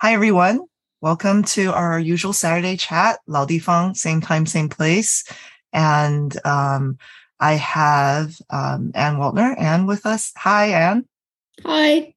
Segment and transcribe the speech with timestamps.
[0.00, 0.60] Hi, everyone.
[1.00, 5.24] Welcome to our usual Saturday chat, Lao Di Fang, same time, same place.
[5.72, 6.98] And um,
[7.40, 10.32] I have um, Ann Waltner, Ann with us.
[10.36, 11.04] Hi, Ann.
[11.64, 12.14] Hi.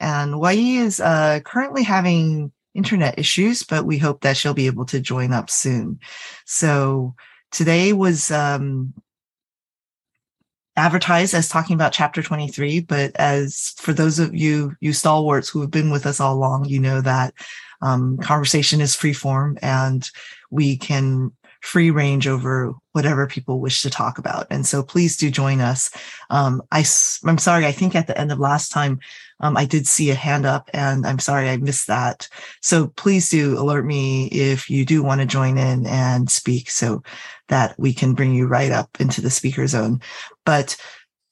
[0.00, 4.86] And Wai is uh, currently having internet issues, but we hope that she'll be able
[4.86, 6.00] to join up soon.
[6.46, 7.14] So
[7.52, 8.94] today was um,
[10.78, 15.60] advertised as talking about chapter 23 but as for those of you you stalwarts who
[15.60, 17.34] have been with us all along you know that
[17.82, 20.10] um, conversation is free form and
[20.50, 24.46] we can free range over whatever people wish to talk about.
[24.50, 25.90] And so please do join us.
[26.30, 26.84] Um, I,
[27.24, 29.00] i'm sorry i think at the end of last time
[29.40, 32.28] um, i did see a hand up and i'm sorry i missed that.
[32.62, 36.70] So please do alert me if you do want to join in and speak.
[36.70, 37.02] So
[37.48, 40.00] that we can bring you right up into the speaker zone
[40.44, 40.76] but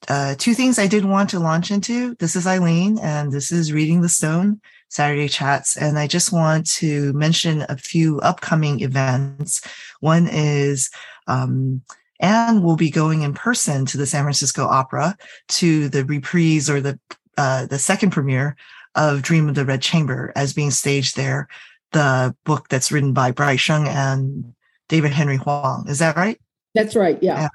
[0.08, 2.14] uh, two things I did want to launch into.
[2.16, 5.76] This is Eileen, and this is Reading the Stone Saturday Chats.
[5.76, 9.62] And I just want to mention a few upcoming events.
[10.00, 10.90] One is
[11.26, 11.82] um,
[12.20, 15.16] Anne will be going in person to the San Francisco Opera
[15.48, 16.98] to the reprise or the
[17.36, 18.56] uh, the second premiere
[18.94, 21.48] of Dream of the Red Chamber as being staged there.
[21.92, 24.54] The book that's written by Bright Sheng and
[24.88, 25.86] David Henry Hwang.
[25.88, 26.38] Is that right?
[26.74, 27.18] That's right.
[27.22, 27.42] Yeah.
[27.42, 27.48] yeah.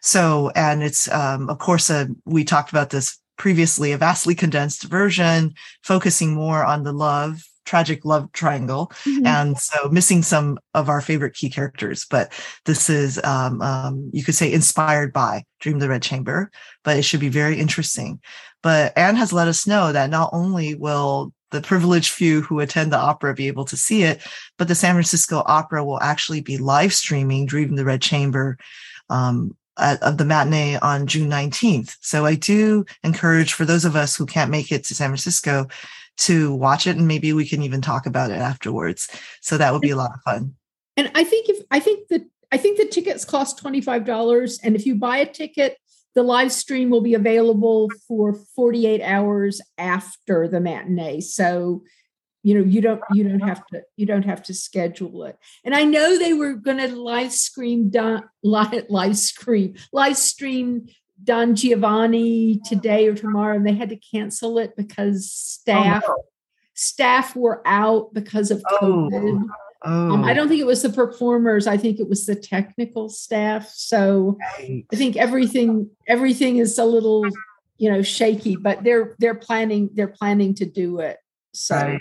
[0.00, 4.84] So, and it's, um, of course, uh, we talked about this previously, a vastly condensed
[4.84, 8.92] version, focusing more on the love, tragic love triangle.
[9.04, 9.26] Mm-hmm.
[9.26, 12.06] And so missing some of our favorite key characters.
[12.08, 12.32] But
[12.66, 16.50] this is, um, um, you could say, inspired by Dream the Red Chamber,
[16.82, 18.20] but it should be very interesting.
[18.62, 22.92] But Anne has let us know that not only will the privileged few who attend
[22.92, 24.20] the opera be able to see it,
[24.58, 28.58] but the San Francisco Opera will actually be live streaming Dream the Red Chamber
[29.08, 31.96] um, at, of the matinee on June 19th.
[32.00, 35.68] So I do encourage for those of us who can't make it to San Francisco
[36.16, 39.08] to watch it and maybe we can even talk about it afterwards.
[39.40, 40.56] So that would be a lot of fun.
[40.96, 44.86] And I think if I think that I think the tickets cost $25 and if
[44.86, 45.76] you buy a ticket
[46.14, 51.20] the live stream will be available for 48 hours after the matinee.
[51.20, 51.82] So
[52.44, 55.74] you know you don't you don't have to you don't have to schedule it and
[55.74, 60.86] i know they were going to live stream don live, live stream live stream
[61.24, 66.24] don giovanni today or tomorrow and they had to cancel it because staff oh, no.
[66.74, 69.63] staff were out because of oh, covid oh.
[69.84, 70.12] Oh.
[70.12, 71.66] Um, I don't think it was the performers.
[71.66, 73.68] I think it was the technical staff.
[73.68, 74.86] So right.
[74.92, 77.26] I think everything everything is a little,
[77.76, 78.56] you know, shaky.
[78.56, 81.18] But they're they're planning they're planning to do it.
[81.52, 82.00] So right.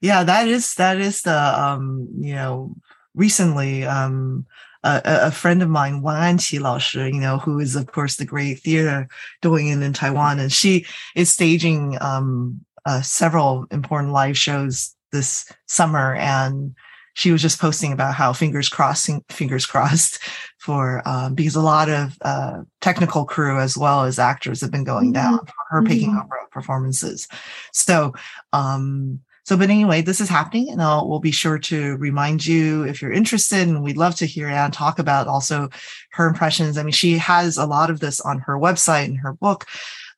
[0.00, 2.74] yeah, that is that is the um, you know,
[3.14, 4.46] recently um
[4.82, 8.16] a, a friend of mine, Wang Anqi Lao Shi, you know, who is of course
[8.16, 9.08] the great theater
[9.42, 15.50] doing it in Taiwan, and she is staging um uh, several important live shows this
[15.66, 16.74] summer, and
[17.16, 20.18] she was just posting about how fingers crossing, fingers crossed
[20.58, 24.84] for um, because a lot of uh, technical crew as well as actors have been
[24.84, 25.36] going mm-hmm.
[25.36, 25.88] down for her mm-hmm.
[25.88, 27.26] picking up performances.
[27.72, 28.12] So,
[28.52, 32.82] um, so, but anyway, this is happening, and I'll, we'll be sure to remind you
[32.82, 33.66] if you're interested.
[33.66, 35.70] And we'd love to hear Anne talk about also
[36.12, 36.76] her impressions.
[36.76, 39.64] I mean, she has a lot of this on her website and her book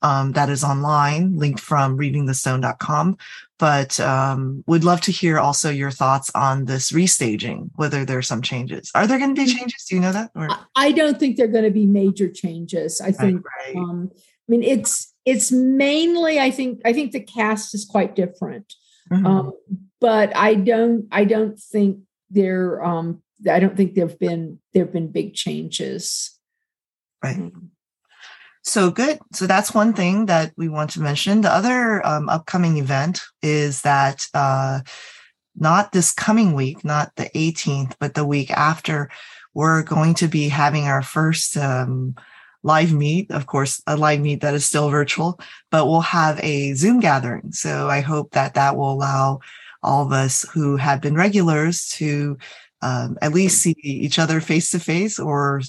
[0.03, 3.16] um, that is online, linked from readingthestone.com.
[3.59, 8.22] But um, would love to hear also your thoughts on this restaging, whether there are
[8.22, 8.92] some changes.
[8.94, 9.59] Are there going to be mm-hmm.
[9.59, 9.84] changes?
[9.84, 10.31] Do you know that?
[10.36, 10.48] Or?
[10.76, 13.00] I don't think they're going to be major changes.
[13.00, 13.76] I think, right.
[13.76, 18.75] um, I mean, it's it's mainly i think i think the cast is quite different
[19.12, 19.26] mm-hmm.
[19.26, 19.53] um,
[20.00, 21.98] but i don't i don't think
[22.30, 26.38] there um i don't think there've been there've been big changes
[27.22, 27.70] right um,
[28.68, 32.76] so good so that's one thing that we want to mention the other um, upcoming
[32.78, 34.80] event is that uh
[35.56, 39.10] not this coming week not the 18th but the week after
[39.54, 42.14] we're going to be having our first um
[42.62, 45.40] live meet, of course, a live meet that is still virtual,
[45.70, 47.52] but we'll have a Zoom gathering.
[47.52, 49.40] So I hope that that will allow
[49.82, 52.36] all of us who have been regulars to
[52.82, 55.62] um, at least see each other face to face or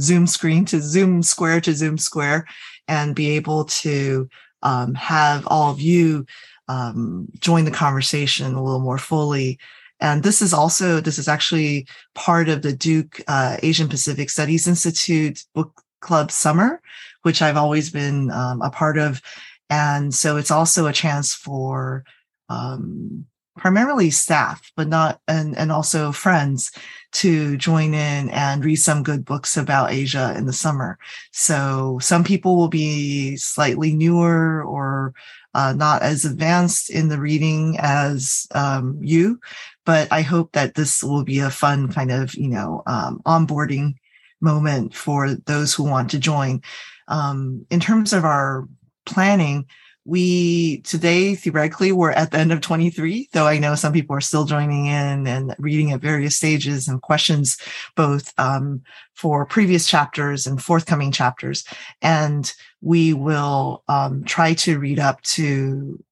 [0.00, 2.46] Zoom screen to Zoom square to Zoom square
[2.88, 4.28] and be able to
[4.62, 6.26] um, have all of you
[6.68, 9.58] um, join the conversation a little more fully.
[10.00, 14.66] And this is also, this is actually part of the Duke uh, Asian Pacific Studies
[14.66, 16.80] Institute book Club Summer,
[17.22, 19.22] which I've always been um, a part of.
[19.70, 22.04] And so it's also a chance for
[22.48, 23.26] um,
[23.56, 26.72] primarily staff, but not, and, and also friends
[27.12, 30.98] to join in and read some good books about Asia in the summer.
[31.32, 35.14] So some people will be slightly newer or
[35.54, 39.38] uh, not as advanced in the reading as um, you,
[39.84, 43.94] but I hope that this will be a fun kind of, you know, um, onboarding
[44.40, 46.60] moment for those who want to join.
[47.06, 48.66] Um, in terms of our
[49.06, 49.66] planning,
[50.04, 54.20] we today theoretically we're at the end of 23 though i know some people are
[54.20, 57.56] still joining in and reading at various stages and questions
[57.96, 58.82] both um,
[59.14, 61.64] for previous chapters and forthcoming chapters.
[62.02, 66.02] And we will um, try to read up to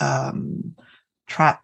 [0.00, 0.74] um,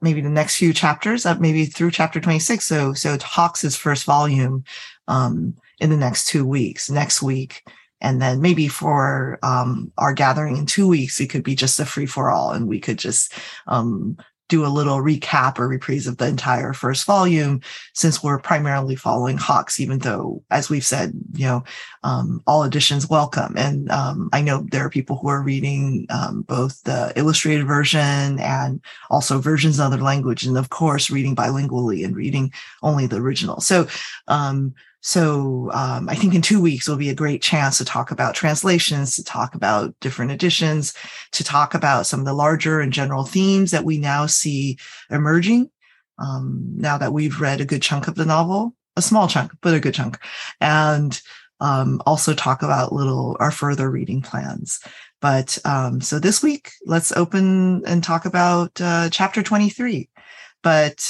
[0.00, 4.64] maybe the next few chapters up maybe through chapter 26 so so hawkes's first volume
[5.06, 7.62] um, in the next two weeks next week
[8.00, 11.84] and then maybe for um, our gathering in two weeks, it could be just a
[11.84, 13.34] free for all, and we could just
[13.66, 14.16] um,
[14.48, 17.60] do a little recap or reprise of the entire first volume,
[17.94, 21.62] since we're primarily following Hawkes, Even though, as we've said, you know,
[22.02, 26.42] um, all editions welcome, and um, I know there are people who are reading um,
[26.42, 32.04] both the illustrated version and also versions in other language, and of course, reading bilingually
[32.04, 32.52] and reading
[32.82, 33.60] only the original.
[33.60, 33.86] So
[34.26, 38.10] um, so um, I think in two weeks will be a great chance to talk
[38.10, 40.94] about translations, to talk about different editions,
[41.32, 44.78] to talk about some of the larger and general themes that we now see
[45.10, 45.70] emerging.
[46.18, 49.72] Um, now that we've read a good chunk of the novel, a small chunk, but
[49.72, 50.18] a good chunk,
[50.60, 51.18] and
[51.60, 54.80] um, also talk about little our further reading plans.
[55.22, 60.08] But um, so this week, let's open and talk about uh, chapter 23.
[60.62, 61.02] But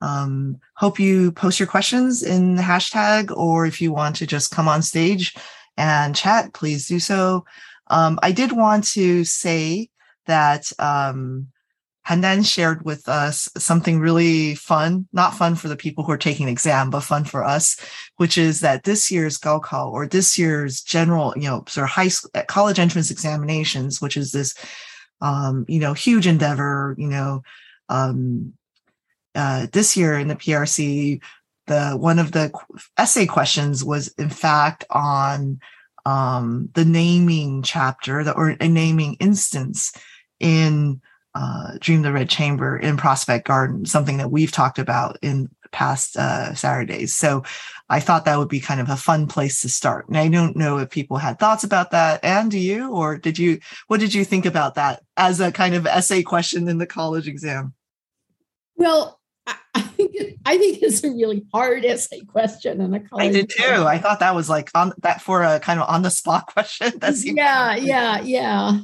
[0.00, 4.50] um, hope you post your questions in the hashtag, or if you want to just
[4.50, 5.34] come on stage
[5.76, 7.44] and chat, please do so.
[7.88, 9.90] Um, I did want to say
[10.26, 11.48] that um,
[12.06, 16.46] Handan shared with us something really fun, not fun for the people who are taking
[16.46, 17.76] an exam, but fun for us,
[18.16, 22.08] which is that this year's Gaokao or this year's general, you know, sort of high
[22.08, 24.54] school, college entrance examinations, which is this,
[25.20, 27.42] um, you know, huge endeavor, you know,
[27.88, 28.54] um,
[29.34, 31.22] uh, this year in the PRC,
[31.66, 32.52] the one of the
[32.98, 35.60] essay questions was in fact on
[36.06, 39.92] um, the naming chapter the, or a naming instance
[40.40, 41.00] in
[41.34, 46.16] uh, Dream the Red Chamber in Prospect Garden, something that we've talked about in past
[46.16, 47.14] uh, Saturdays.
[47.14, 47.44] So
[47.88, 50.08] I thought that would be kind of a fun place to start.
[50.08, 52.24] And I don't know if people had thoughts about that.
[52.24, 55.76] And do you, or did you, what did you think about that as a kind
[55.76, 57.74] of essay question in the college exam?
[58.74, 59.19] Well,
[59.74, 63.28] I think I think it's a really hard essay question and a college.
[63.28, 63.84] I did too.
[63.86, 66.92] I thought that was like on that for a kind of on the spot question.
[66.98, 68.80] That's yeah, yeah, yeah.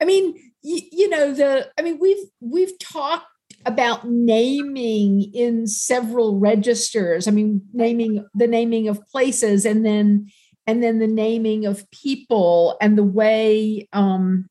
[0.00, 3.26] I mean, you, you know, the I mean, we've we've talked
[3.66, 7.28] about naming in several registers.
[7.28, 10.30] I mean, naming the naming of places and then
[10.66, 14.48] and then the naming of people and the way um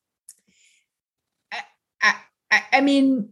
[2.02, 2.14] I,
[2.50, 3.30] I, I mean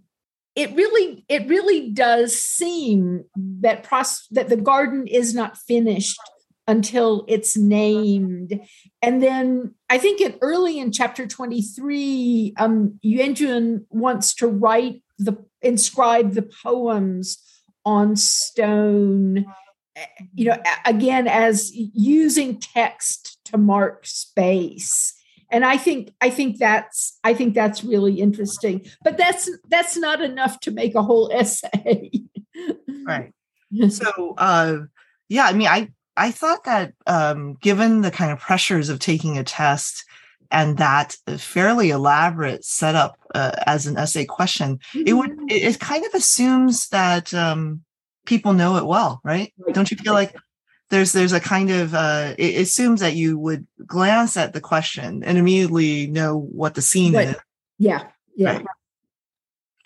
[0.59, 6.21] it really it really does seem that pros- that the garden is not finished
[6.67, 8.61] until it's named.
[9.01, 15.37] And then i think it early in chapter 23 um Yuanchun wants to write the
[15.63, 17.39] inscribe the poems
[17.85, 19.47] on stone
[20.35, 25.18] you know again as using text to mark space
[25.51, 30.21] and i think i think that's i think that's really interesting but that's that's not
[30.21, 32.11] enough to make a whole essay
[33.05, 33.33] right
[33.89, 34.79] so uh
[35.29, 39.39] yeah i mean i i thought that um given the kind of pressures of taking
[39.39, 40.05] a test
[40.51, 45.03] and that fairly elaborate setup uh, as an essay question mm-hmm.
[45.07, 45.49] it would mm-hmm.
[45.51, 47.83] it, it, kind of assumes that um
[48.25, 49.75] people know it well right, right.
[49.75, 50.35] don't you feel like
[50.91, 55.23] there's there's a kind of uh, it assumes that you would glance at the question
[55.23, 57.37] and immediately know what the scene is.
[57.79, 58.05] Yeah,
[58.37, 58.57] yeah.
[58.57, 58.67] Right?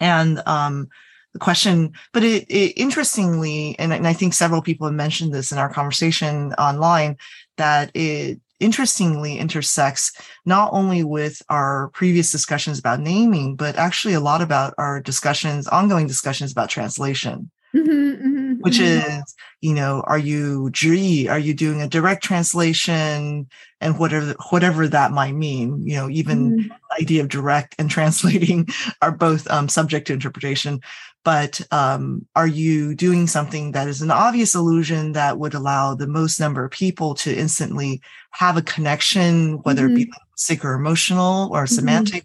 [0.01, 0.89] And um,
[1.33, 5.53] the question, but it, it interestingly, and, and I think several people have mentioned this
[5.53, 7.17] in our conversation online,
[7.57, 10.13] that it interestingly intersects
[10.45, 15.67] not only with our previous discussions about naming, but actually a lot about our discussions,
[15.69, 17.51] ongoing discussions about translation.
[17.75, 18.32] Mm-hmm, mm-hmm,
[18.63, 19.21] which mm-hmm.
[19.21, 21.29] is, you know, are you Zhi?
[21.29, 23.49] Are you doing a direct translation
[23.81, 25.87] and whatever whatever that might mean?
[25.87, 26.69] You know, even mm-hmm.
[26.69, 28.69] the idea of direct and translating
[29.01, 30.81] are both um, subject to interpretation.
[31.25, 36.09] But um, are you doing something that is an obvious allusion that would allow the
[36.09, 38.01] most number of people to instantly
[38.33, 40.23] have a connection, whether it be mm-hmm.
[40.35, 41.75] sick or emotional or mm-hmm.
[41.75, 42.25] semantic,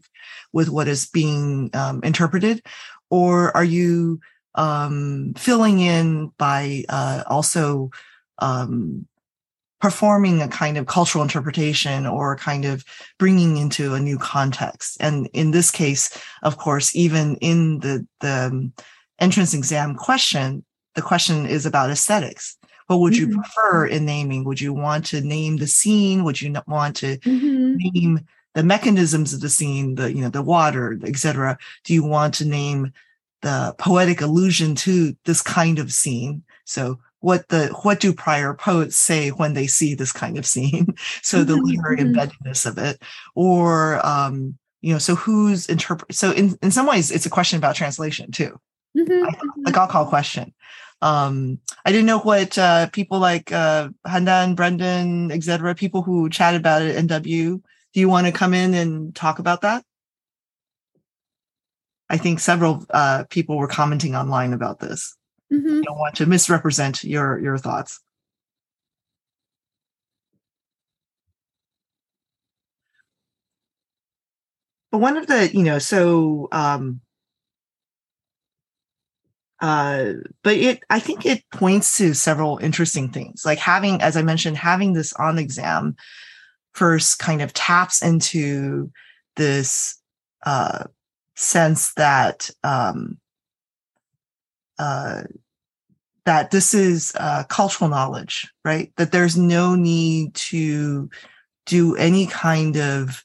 [0.51, 2.63] with what is being um, interpreted?
[3.10, 4.20] Or are you
[4.58, 7.92] um, filling in by uh, also
[8.40, 9.08] um,
[9.80, 12.84] performing a kind of cultural interpretation or kind of
[13.20, 14.98] bringing into a new context.
[15.00, 18.74] And in this case, of course, even in the, the um,
[19.20, 22.58] entrance exam question, the question is about aesthetics.
[22.88, 23.42] What would you mm-hmm.
[23.42, 24.46] prefer in naming?
[24.46, 26.24] Would you want to name the scene?
[26.24, 27.76] Would you want to mm-hmm.
[27.76, 31.58] name the mechanisms of the scene, the you know the water, etc.?
[31.84, 32.94] Do you want to name
[33.41, 36.44] the poetic allusion to this kind of scene?
[36.65, 40.88] So what the what do prior poets say when they see this kind of scene
[41.22, 41.63] so the mm-hmm.
[41.65, 42.13] literary mm-hmm.
[42.13, 43.01] embeddedness of it
[43.36, 47.58] or um you know so who's interpret so in in some ways it's a question
[47.58, 48.60] about translation too
[48.98, 49.25] mm-hmm.
[49.25, 49.75] I, the mm-hmm.
[49.75, 50.53] Gaokao question
[51.01, 56.56] um i didn't know what uh people like uh handan brendan etc people who chat
[56.56, 57.62] about it nw
[57.94, 59.84] do you want to come in and talk about that
[62.10, 65.18] i think several uh people were commenting online about this
[65.52, 65.82] Mm-hmm.
[65.82, 68.02] don't want to misrepresent your your thoughts.
[74.92, 77.00] But one of the, you know, so um
[79.62, 83.44] uh but it I think it points to several interesting things.
[83.46, 85.96] Like having, as I mentioned, having this on exam
[86.74, 88.92] first kind of taps into
[89.38, 89.98] this
[90.46, 90.84] uh
[91.38, 93.17] sense that um
[94.79, 95.24] uh,
[96.25, 98.91] that this is uh, cultural knowledge, right?
[98.98, 101.10] That there's no need to
[101.65, 103.24] do any kind of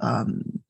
[0.00, 0.60] um,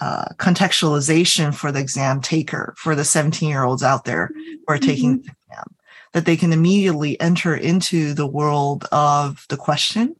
[0.00, 4.78] uh, contextualization for the exam taker, for the 17 year olds out there who are
[4.78, 5.26] taking mm-hmm.
[5.26, 5.74] the exam,
[6.14, 10.16] that they can immediately enter into the world of the question,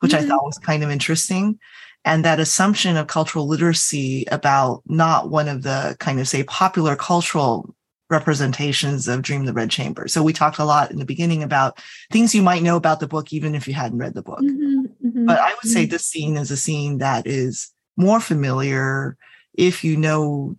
[0.00, 0.24] which mm-hmm.
[0.24, 1.58] I thought was kind of interesting.
[2.06, 6.94] And that assumption of cultural literacy about not one of the kind of say popular
[6.94, 7.74] cultural
[8.08, 10.06] representations of Dream the Red Chamber.
[10.06, 11.80] So we talked a lot in the beginning about
[12.12, 14.38] things you might know about the book, even if you hadn't read the book.
[14.38, 15.68] Mm-hmm, mm-hmm, but I would mm-hmm.
[15.68, 19.16] say this scene is a scene that is more familiar
[19.54, 20.56] if you know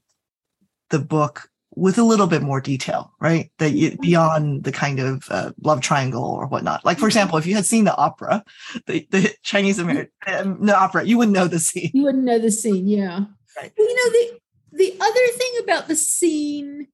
[0.89, 3.51] the book with a little bit more detail, right?
[3.59, 4.01] That you, mm-hmm.
[4.01, 6.83] beyond the kind of uh, love triangle or whatnot.
[6.83, 7.07] Like, for mm-hmm.
[7.09, 8.43] example, if you had seen the opera,
[8.87, 11.91] the, the Chinese American, um, the opera, you wouldn't know the scene.
[11.93, 13.25] You wouldn't know the scene, yeah.
[13.55, 13.71] Right.
[13.77, 14.39] Well, you know, the,
[14.71, 16.87] the other thing about the scene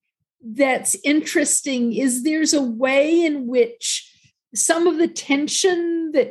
[0.45, 4.11] that's interesting is there's a way in which
[4.53, 6.29] some of the tension that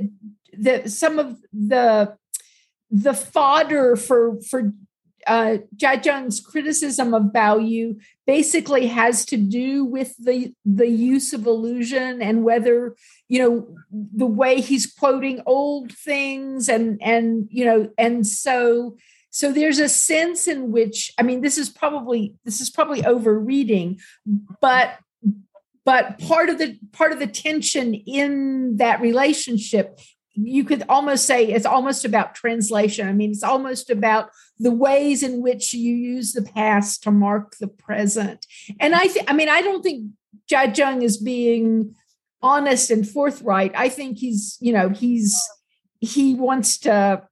[0.58, 2.14] that some of the
[2.90, 4.72] the fodder for for
[5.26, 7.30] uh, Jia Zheng's criticism of
[7.62, 12.96] Yu basically has to do with the the use of allusion and whether
[13.28, 18.96] you know the way he's quoting old things and and you know and so
[19.32, 23.38] so there's a sense in which, I mean, this is probably this is probably over
[23.38, 23.98] reading,
[24.60, 24.98] but
[25.86, 29.98] but part of the part of the tension in that relationship
[30.34, 33.08] you could almost say it's almost about translation.
[33.08, 37.56] I mean, it's almost about the ways in which you use the past to mark
[37.58, 38.46] the present.
[38.80, 40.10] And I think, I mean, I don't think
[40.50, 41.94] Jia Zheng is being
[42.40, 43.72] honest and forthright.
[43.74, 45.38] I think he's, you know, he's
[46.00, 47.22] he wants to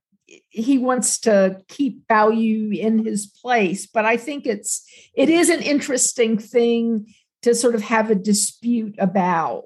[0.49, 3.87] he wants to keep value in his place.
[3.87, 8.95] But I think it's it is an interesting thing to sort of have a dispute
[8.99, 9.65] about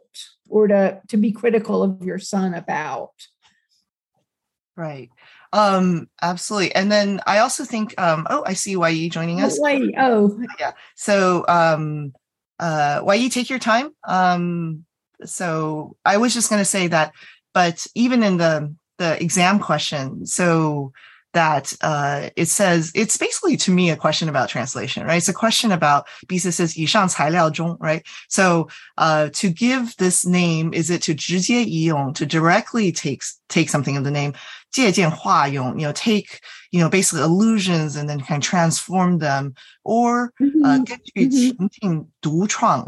[0.55, 3.11] or to to be critical of your son about.
[4.77, 5.09] Right.
[5.51, 6.73] Um, absolutely.
[6.73, 9.59] And then I also think, um, oh, I see Yi joining us.
[9.61, 9.91] Oh.
[9.97, 10.71] Oh, yeah.
[10.95, 12.13] So, um,
[12.59, 13.91] uh, Yi, take your time.
[14.07, 14.85] Um,
[15.25, 17.11] so I was just going to say that,
[17.53, 20.93] but even in the the exam question so
[21.34, 25.16] that uh, it says it's basically to me a question about translation, right?
[25.16, 28.04] It's a question about because it says 以上材料中, right?
[28.28, 28.68] So
[28.98, 34.04] uh, to give this name, is it to 直接移用 to directly take take something of
[34.04, 34.34] the name
[34.72, 39.54] 借鉴化用, you know, take you know basically illusions and then kind of transform them,
[39.84, 40.32] or
[40.64, 41.76] uh, mm-hmm.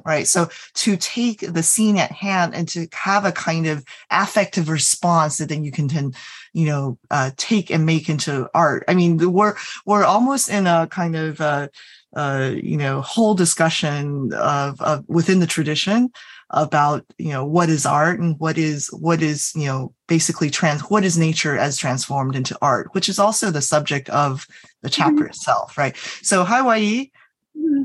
[0.04, 0.26] right?
[0.26, 5.38] So to take the scene at hand and to have a kind of affective response
[5.38, 6.12] that then you can then
[6.53, 8.83] you know uh, take and make into art.
[8.87, 11.67] I mean, we're we're almost in a kind of uh,
[12.15, 16.09] uh, you know whole discussion of, of within the tradition
[16.49, 20.81] about you know what is art and what is what is you know basically trans
[20.81, 24.47] what is nature as transformed into art which is also the subject of
[24.81, 25.25] the chapter mm-hmm.
[25.25, 27.11] itself right so hi Yi.
[27.57, 27.83] Mm-hmm.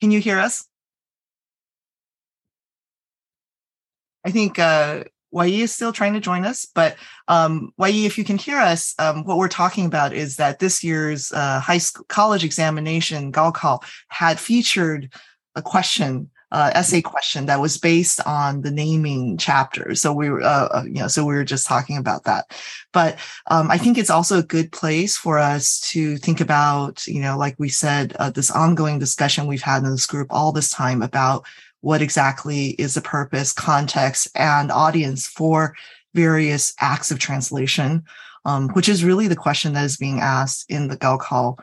[0.00, 0.66] can you hear us
[4.24, 6.96] i think uh Yi is still trying to join us, but
[7.28, 10.82] um, Yi, if you can hear us, um, what we're talking about is that this
[10.82, 15.12] year's uh, high school college examination, Gaokao, had featured
[15.54, 19.94] a question uh, essay question that was based on the naming chapter.
[19.94, 22.46] So we were, uh, uh, you know, so we were just talking about that.
[22.92, 23.18] But
[23.50, 27.38] um, I think it's also a good place for us to think about, you know,
[27.38, 31.02] like we said, uh, this ongoing discussion we've had in this group all this time
[31.02, 31.46] about
[31.80, 35.74] what exactly is the purpose, context, and audience for
[36.14, 38.04] various acts of translation,
[38.44, 41.58] um, which is really the question that is being asked in the Gaokao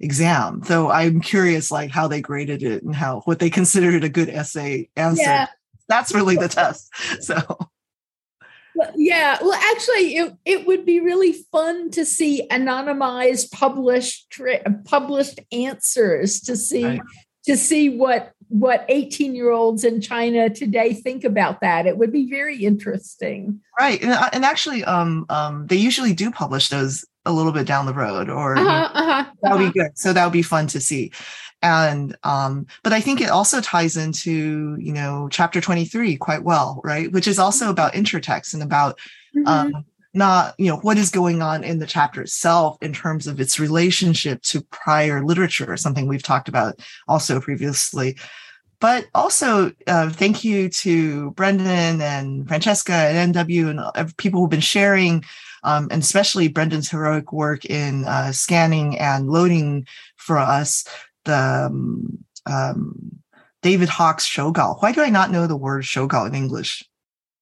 [0.00, 0.62] exam.
[0.64, 4.28] So I'm curious, like how they graded it and how what they considered a good
[4.28, 5.22] essay answer.
[5.22, 5.46] Yeah.
[5.88, 6.90] That's really the test.
[7.20, 7.36] So.
[8.74, 14.34] Well, yeah, well, actually, it, it would be really fun to see anonymized published
[14.86, 17.00] published answers to see right.
[17.44, 21.86] to see what what 18 year olds in China today think about that.
[21.86, 23.60] It would be very interesting.
[23.80, 24.00] Right.
[24.02, 27.86] And, uh, and actually, um, um, they usually do publish those a little bit down
[27.86, 29.72] the road or uh-huh, uh-huh, that would uh-huh.
[29.72, 29.98] be good.
[29.98, 31.12] So that would be fun to see.
[31.62, 36.80] And, um, but I think it also ties into, you know, chapter 23 quite well,
[36.84, 37.10] right?
[37.10, 37.72] Which is also mm-hmm.
[37.72, 38.98] about intertext and about,
[39.34, 39.46] mm-hmm.
[39.48, 43.40] um, not you know what is going on in the chapter itself in terms of
[43.40, 46.78] its relationship to prior literature something we've talked about
[47.08, 48.16] also previously
[48.80, 54.60] but also uh, thank you to brendan and francesca and nw and people who've been
[54.60, 55.24] sharing
[55.64, 60.86] um, and especially brendan's heroic work in uh, scanning and loading for us
[61.24, 63.18] the um, um,
[63.62, 64.80] david hawkes shougao.
[64.82, 66.84] why do i not know the word shougao in english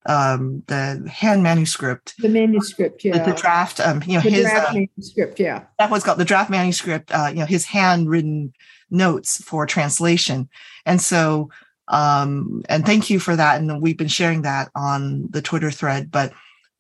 [0.07, 2.15] um, the hand manuscript.
[2.19, 3.19] The manuscript, yeah.
[3.19, 5.65] The, the draft, um, you know, the his draft uh, manuscript, yeah.
[5.79, 7.11] That was called the draft manuscript.
[7.13, 8.53] Uh, you know, his handwritten
[8.91, 10.49] notes for translation,
[10.87, 11.51] and so,
[11.89, 13.61] um, and thank you for that.
[13.61, 16.33] And we've been sharing that on the Twitter thread, but.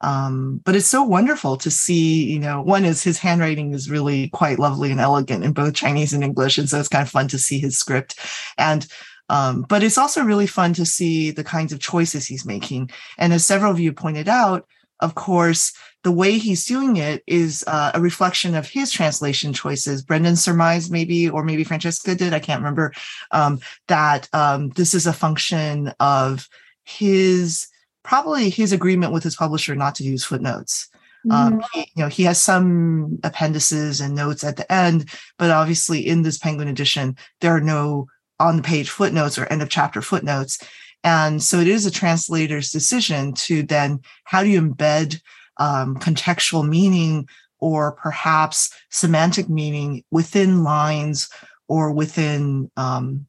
[0.02, 4.30] Um, but it's so wonderful to see, you know, one is his handwriting is really
[4.30, 6.56] quite lovely and elegant in both Chinese and English.
[6.56, 8.18] And so it's kind of fun to see his script.
[8.56, 8.86] And
[9.30, 12.90] um, but it's also really fun to see the kinds of choices he's making.
[13.16, 14.66] And as several of you pointed out,
[14.98, 15.72] of course,
[16.02, 20.02] the way he's doing it is uh, a reflection of his translation choices.
[20.02, 22.92] Brendan surmised, maybe, or maybe Francesca did, I can't remember,
[23.30, 26.48] um, that um, this is a function of
[26.84, 27.68] his
[28.02, 30.88] probably his agreement with his publisher not to use footnotes.
[31.30, 31.60] Um, mm-hmm.
[31.72, 36.22] he, you know, he has some appendices and notes at the end, but obviously in
[36.22, 38.08] this Penguin edition, there are no
[38.40, 40.58] on the page footnotes or end of chapter footnotes.
[41.04, 45.20] And so it is a translator's decision to then how do you embed
[45.58, 51.28] um, contextual meaning or perhaps semantic meaning within lines
[51.68, 53.26] or within um,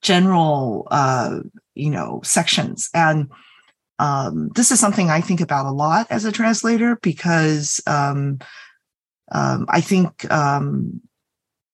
[0.00, 1.40] general, uh,
[1.74, 2.88] you know, sections.
[2.94, 3.30] And
[3.98, 8.38] um, this is something I think about a lot as a translator because um,
[9.30, 11.02] um, I think um,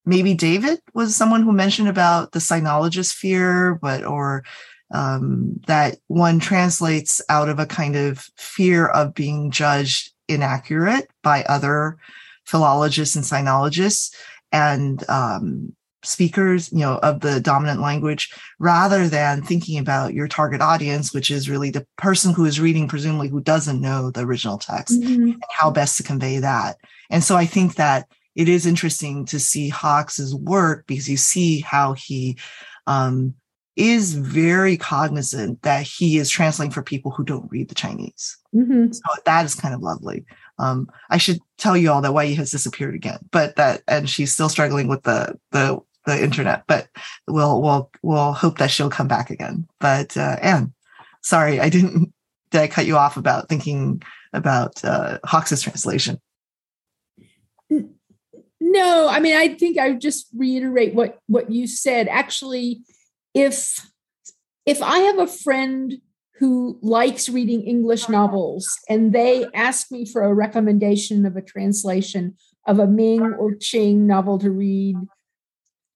[0.06, 4.44] maybe David was someone who mentioned about the sinologist fear, but or
[4.94, 11.42] um, that one translates out of a kind of fear of being judged inaccurate by
[11.44, 11.98] other
[12.46, 14.14] philologists and sinologists
[14.52, 20.60] and um, speakers, you know, of the dominant language, rather than thinking about your target
[20.60, 24.56] audience, which is really the person who is reading, presumably who doesn't know the original
[24.56, 25.30] text, mm-hmm.
[25.32, 26.76] and how best to convey that.
[27.10, 31.60] And so I think that it is interesting to see Hawkes's work because you see
[31.60, 32.36] how he
[32.86, 33.34] um,
[33.76, 38.36] is very cognizant that he is translating for people who don't read the Chinese.
[38.54, 38.92] Mm-hmm.
[38.92, 40.24] So that is kind of lovely.
[40.58, 44.32] Um, I should tell you all that Wai has disappeared again, but that and she's
[44.32, 46.64] still struggling with the the the internet.
[46.66, 46.88] But
[47.26, 49.66] we'll we'll we'll hope that she'll come back again.
[49.80, 50.72] But uh, Anne,
[51.22, 52.12] sorry, I didn't.
[52.52, 56.20] Did I cut you off about thinking about uh, Hawkes's translation?
[58.68, 62.08] No, I mean, I think I just reiterate what what you said.
[62.08, 62.82] Actually,
[63.32, 63.88] if
[64.64, 65.94] if I have a friend
[66.38, 72.36] who likes reading English novels and they ask me for a recommendation of a translation
[72.66, 74.96] of a Ming or Qing novel to read,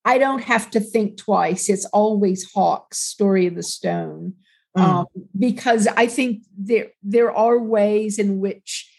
[0.05, 1.69] I don't have to think twice.
[1.69, 4.35] It's always Hawkes' Story of the Stone.
[4.77, 4.81] Mm.
[4.81, 5.05] Um,
[5.37, 8.90] because I think there there are ways in which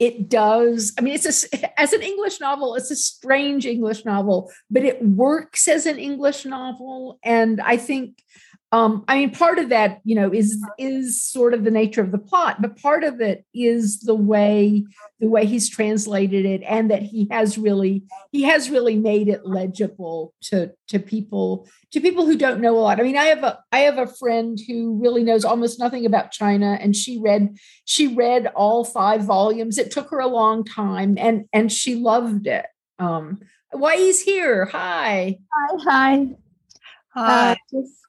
[0.00, 4.50] it does i mean it's a as an english novel it's a strange english novel
[4.70, 7.18] but it works as an english novel.
[7.22, 8.24] And i think
[8.72, 12.12] um, I mean, part of that, you know, is is sort of the nature of
[12.12, 14.84] the plot, but part of it is the way
[15.18, 19.44] the way he's translated it, and that he has really he has really made it
[19.44, 23.00] legible to to people to people who don't know a lot.
[23.00, 26.30] I mean, I have a I have a friend who really knows almost nothing about
[26.30, 27.56] China, and she read
[27.86, 29.78] she read all five volumes.
[29.78, 32.66] It took her a long time, and and she loved it.
[33.00, 33.40] Um,
[33.72, 34.66] Wai's here.
[34.66, 35.38] Hi.
[35.52, 35.76] Hi.
[35.84, 36.26] Hi.
[37.14, 37.50] Hi.
[37.50, 37.99] Uh, just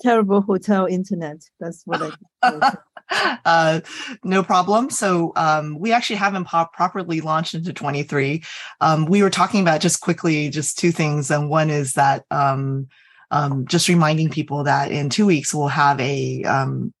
[0.00, 1.42] terrible hotel internet.
[1.60, 2.76] That's what I.
[3.44, 3.80] uh,
[4.24, 4.90] no problem.
[4.90, 8.42] So um, we actually haven't pop- properly launched into 23.
[8.80, 12.88] Um, we were talking about just quickly, just two things, and one is that um,
[13.32, 16.92] um just reminding people that in two weeks we'll have a um,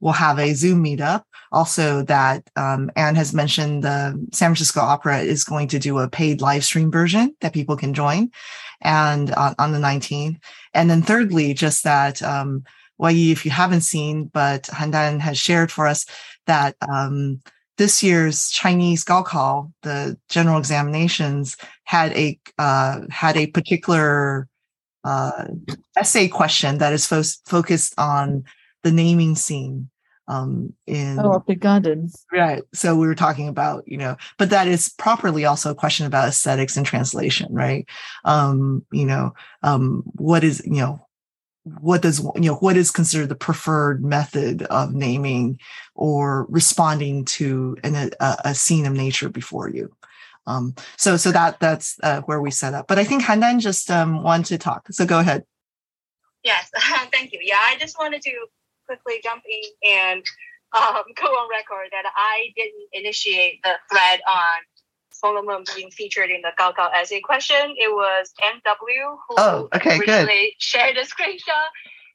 [0.00, 1.22] we'll have a Zoom meetup.
[1.50, 6.08] Also, that um, Anne has mentioned the San Francisco Opera is going to do a
[6.08, 8.30] paid live stream version that people can join,
[8.80, 10.38] and uh, on the 19th.
[10.74, 12.64] And then thirdly, just that um,
[12.98, 16.04] Wai, if you haven't seen, but Handan has shared for us
[16.46, 17.40] that um,
[17.76, 24.48] this year's Chinese Gaokao, the general examinations, had a uh, had a particular
[25.04, 25.46] uh,
[25.96, 28.44] essay question that is fo- focused on
[28.82, 29.88] the naming scene
[30.28, 34.68] um in oh, the gardens right so we were talking about you know but that
[34.68, 37.88] is properly also a question about aesthetics and translation right?
[38.24, 41.00] Um you know um what is you know
[41.64, 45.58] what does you know what is considered the preferred method of naming
[45.94, 49.90] or responding to an, a, a scene of nature before you?
[50.46, 52.86] Um so so that that's uh, where we set up.
[52.86, 55.44] But i think handan just um wanted to talk so go ahead.
[56.44, 56.70] Yes
[57.12, 57.40] thank you.
[57.42, 58.46] Yeah i just wanted to
[58.88, 60.24] quickly jump in and
[60.72, 64.58] um, go on record that I didn't initiate the thread on
[65.10, 67.74] Solomon being featured in the Gaokao essay question.
[67.76, 70.52] It was NW who oh, okay, originally good.
[70.58, 71.68] shared the screenshot,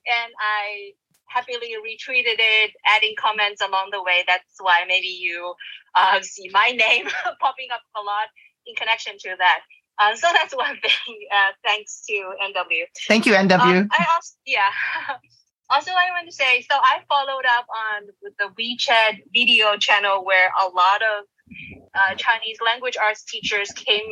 [0.07, 0.91] and I
[1.27, 4.23] happily retweeted it, adding comments along the way.
[4.27, 5.53] That's why maybe you
[5.95, 7.05] uh, see my name
[7.41, 8.29] popping up a lot
[8.65, 9.61] in connection to that.
[9.99, 11.15] Uh, so that's one thing.
[11.31, 12.83] Uh, thanks to NW.
[13.07, 13.81] Thank you, NW.
[13.81, 14.69] Um, I also, yeah.
[15.73, 17.65] Also, I want to say, so I followed up
[17.97, 18.07] on
[18.37, 21.25] the WeChat video channel where a lot of
[21.95, 24.05] uh, Chinese language arts teachers came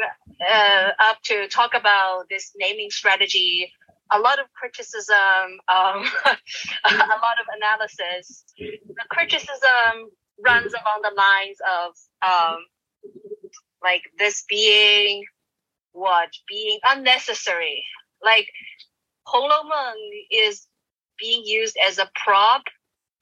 [0.51, 3.71] uh, up to talk about this naming strategy.
[4.11, 5.15] A lot of criticism,
[5.67, 8.43] um, a lot of analysis.
[8.57, 10.09] The criticism
[10.43, 11.93] runs along the lines of
[12.27, 12.57] um,
[13.83, 15.23] like this being
[15.91, 17.83] what being unnecessary.
[18.23, 18.47] Like
[19.25, 20.67] Hong Lou Meng is
[21.21, 22.63] being used as a prop,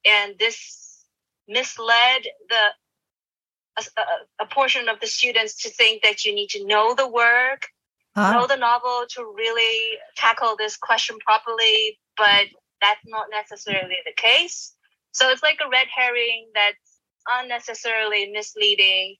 [0.05, 1.05] and this
[1.47, 6.95] misled the a, a, portion of the students to think that you need to know
[6.95, 7.67] the work,
[8.15, 8.33] huh?
[8.33, 12.47] know the novel to really tackle this question properly, but
[12.81, 14.73] that's not necessarily the case.
[15.12, 19.15] So it's like a red herring that's unnecessarily misleading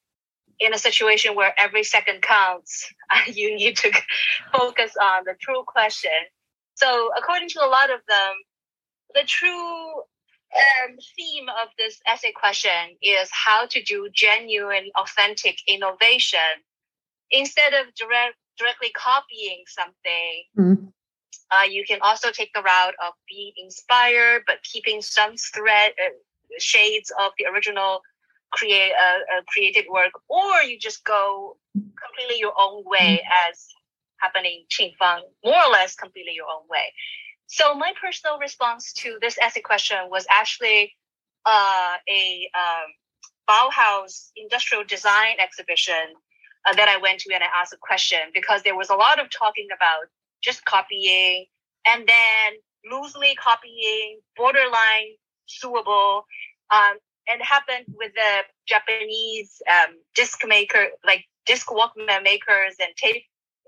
[0.60, 2.92] in a situation where every second counts.
[3.28, 3.92] you need to
[4.54, 6.12] focus on the true question.
[6.76, 8.34] So, according to a lot of them,
[9.16, 10.04] the true
[10.56, 16.64] um, theme of this essay question is how to do genuine, authentic innovation
[17.32, 20.44] instead of direct, directly copying something.
[20.58, 20.86] Mm-hmm.
[21.52, 26.10] Uh, you can also take the route of being inspired, but keeping some thread uh,
[26.60, 28.02] shades of the original
[28.52, 33.50] create uh, uh, created work, or you just go completely your own way, mm-hmm.
[33.52, 33.68] as
[34.18, 36.94] happening Qinfang, more or less completely your own way.
[37.50, 40.94] So my personal response to this essay question was actually
[41.48, 42.94] uh, a um,
[43.50, 46.14] Bauhaus industrial design exhibition
[46.68, 49.20] uh, that I went to and I asked a question because there was a lot
[49.20, 50.06] of talking about
[50.44, 51.46] just copying
[51.88, 52.54] and then
[52.92, 56.22] loosely copying, borderline suable.
[56.70, 63.24] Um, and happened with the Japanese um, disc maker, like disc Walkman makers and tape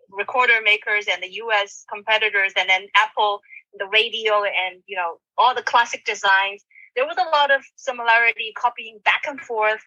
[0.10, 3.41] recorder makers and the US competitors, and then Apple
[3.78, 6.64] the radio and you know all the classic designs.
[6.96, 9.82] There was a lot of similarity copying back and forth.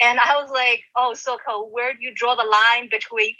[0.00, 3.34] And i was like oh so cool where do you draw the line between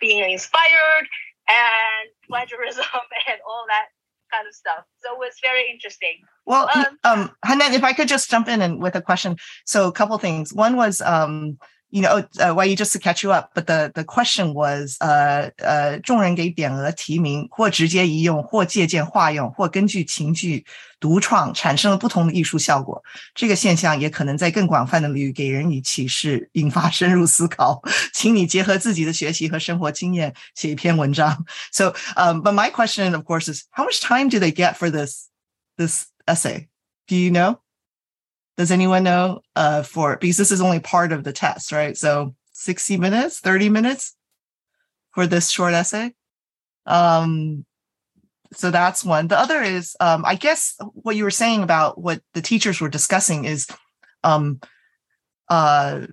[0.00, 1.06] being inspired
[1.48, 2.84] and plagiarism
[3.28, 3.86] and all that
[4.32, 4.84] kind of stuff?
[5.02, 6.20] So it was very interesting.
[6.46, 9.36] Well um, um Handan, if i could just jump in and with a question.
[9.66, 10.52] So a couple things.
[10.52, 11.58] One was um
[11.91, 20.65] you know, uh, why you just to catch you up, but the the question was,呃呃，众人给匾额提名，或直接移用，或借鉴化用，或根据情句
[20.99, 23.01] 独创，产生了不同的艺术效果。
[23.33, 27.81] 这个现象也可能在更广泛的领域给人以启示，引发深入思考。
[28.13, 31.45] 请你结合自己的学习和生活经验写一篇文章。
[31.71, 35.29] So, um, but my question, of course, is how much time do they get for this
[35.77, 36.67] this essay?
[37.07, 37.59] Do you know?
[38.56, 41.96] Does anyone know uh, for because this is only part of the test, right?
[41.96, 44.14] So 60 minutes, 30 minutes
[45.12, 46.12] for this short essay.
[46.86, 47.64] Um,
[48.52, 49.28] so that's one.
[49.28, 52.88] The other is, um, I guess, what you were saying about what the teachers were
[52.88, 53.66] discussing is,
[54.24, 54.60] um,
[55.48, 56.06] uh,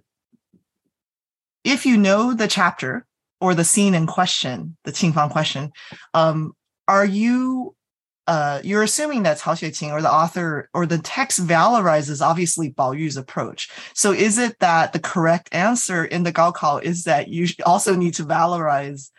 [1.64, 3.06] if you know the chapter
[3.42, 5.72] or the scene in question, the Qinfang question,
[6.14, 6.54] um,
[6.88, 7.76] are you
[8.30, 12.96] uh, you're assuming that Cao Xueqin or the author or the text valorizes obviously Bao
[12.96, 13.72] Yu's approach.
[13.96, 18.14] So is it that the correct answer in the Gaokao is that you also need
[18.14, 19.10] to valorize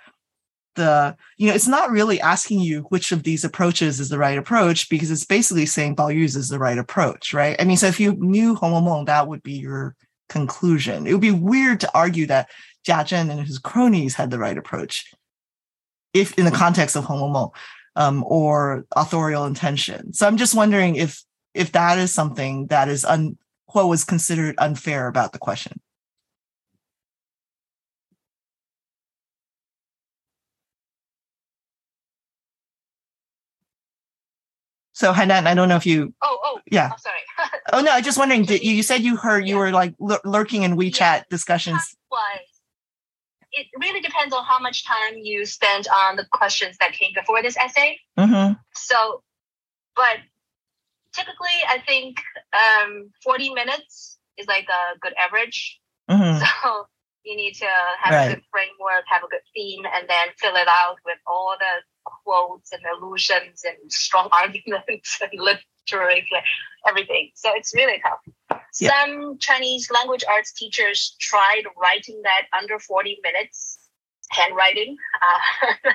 [0.77, 4.39] the, you know, it's not really asking you which of these approaches is the right
[4.39, 7.61] approach because it's basically saying Bao Yu's is the right approach, right?
[7.61, 9.97] I mean, so if you knew Hong Meng, that would be your
[10.29, 11.09] conclusion.
[11.09, 12.49] It would be weird to argue that
[12.87, 15.13] Jia Zheng and his cronies had the right approach
[16.15, 17.51] if in the context of Hong Meng
[17.97, 20.13] um, or authorial intention.
[20.13, 21.23] So I'm just wondering if
[21.55, 25.81] if that is something that is un, what was considered unfair about the question.
[34.93, 36.13] So Handan, I don't know if you.
[36.23, 36.91] Oh, oh, yeah.
[36.93, 37.21] Oh, sorry.
[37.73, 38.45] oh no, I'm just wondering.
[38.47, 39.61] Did you, said you heard you Yeah.
[39.61, 41.23] were like lurking in WeChat Yeah.
[41.31, 41.97] discussions?
[42.11, 42.21] was
[43.53, 47.43] it really depends on how much time you spend on the questions that came before
[47.43, 47.99] this essay.
[48.19, 48.55] Mm-hmm.
[48.75, 49.23] So,
[49.97, 50.19] but
[51.15, 52.19] typically, I think
[52.53, 55.81] um, 40 minutes is like a good average.
[56.11, 56.45] Mm-hmm.
[56.63, 56.87] So
[57.25, 57.67] you need to
[58.01, 58.31] have Right.
[58.31, 61.83] a good framework, have a good theme, and then fill it out with all the
[62.05, 66.27] quotes and allusions and strong arguments and literary
[66.89, 67.31] everything.
[67.35, 68.60] So it's really tough.
[68.79, 68.91] Yeah.
[68.91, 73.79] Some Chinese language arts teachers tried writing that under 40 minutes,
[74.31, 74.97] handwriting.
[75.23, 75.91] Uh,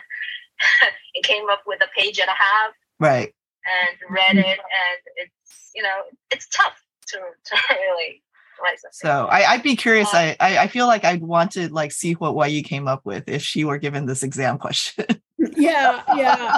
[1.13, 3.33] it came up with a page and a half Right.
[3.65, 5.89] and read it, and it's you know
[6.31, 8.23] it's tough to, to really
[8.61, 8.91] write something.
[8.93, 10.13] So I, I'd be curious.
[10.13, 13.05] Uh, I, I I feel like I'd want to like see what Yi came up
[13.05, 15.05] with if she were given this exam question.
[15.37, 16.57] yeah, yeah.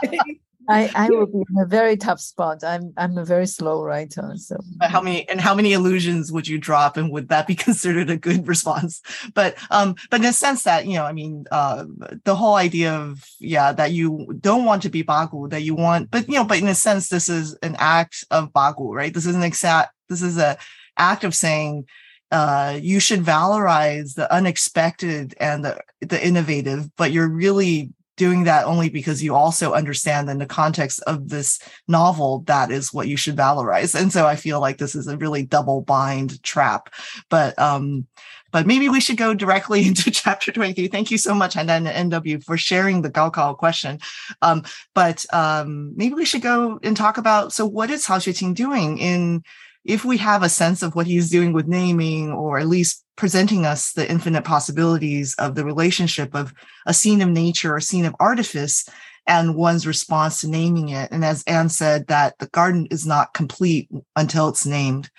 [0.70, 2.64] I, I will be in a very tough spot.
[2.64, 6.48] I'm I'm a very slow writer, so But how many and how many allusions would
[6.48, 9.02] you drop, and would that be considered a good response?
[9.34, 11.86] But um, but in a sense that you know, I mean, uh,
[12.26, 16.12] the whole idea of yeah, that you don't want to be bagu, that you want,
[16.12, 19.14] but you know, but in a sense, this is an act of bagu, right?
[19.14, 19.94] This is an exact.
[20.10, 20.58] This is a
[20.98, 21.86] act of saying.
[22.30, 28.66] Uh, you should valorize the unexpected and the, the innovative, but you're really doing that
[28.66, 33.16] only because you also understand in the context of this novel that is what you
[33.16, 34.00] should valorize.
[34.00, 36.94] And so i feel like this is a really double bind trap.
[37.30, 38.08] But um
[38.52, 41.86] but maybe we should go directly into chapter 23 thank you so much and then
[41.86, 44.00] nw for sharing the gaokao question.
[44.42, 48.56] Um but um maybe we should go and talk about so what is Cao Xueqin
[48.56, 49.44] doing in
[49.86, 53.66] if we have a sense of what he's doing with naming or at least presenting
[53.66, 56.54] us the infinite possibilities of the relationship of
[56.86, 58.88] a scene of nature or scene of artifice
[59.26, 61.12] and one's response to naming it.
[61.12, 65.10] And as Anne said, that the garden is not complete until it's named,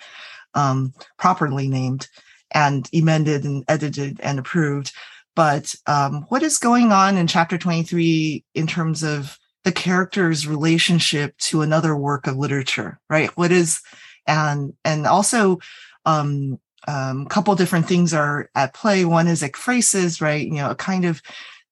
[0.55, 2.07] um, properly named
[2.51, 4.91] and amended and edited and approved.
[5.35, 11.37] But um, what is going on in chapter 23 in terms of the character's relationship
[11.37, 13.29] to another work of literature, right?
[13.37, 13.81] What is,
[14.25, 15.59] and, and also,
[16.05, 16.59] um,
[16.89, 19.05] um, couple different things are at play.
[19.05, 20.45] One is ekphrasis, right?
[20.45, 21.21] You know, a kind of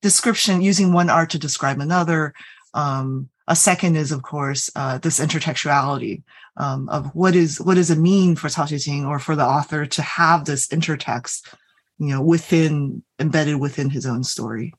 [0.01, 2.33] description using one art to describe another.
[2.75, 6.21] Um, a second is, of course, uh, this intertextuality
[6.57, 9.87] um, of what is what does it mean for Cao Xueqin or for the author
[9.87, 11.51] to have this intertext,
[11.97, 14.73] you know, within embedded within his own story.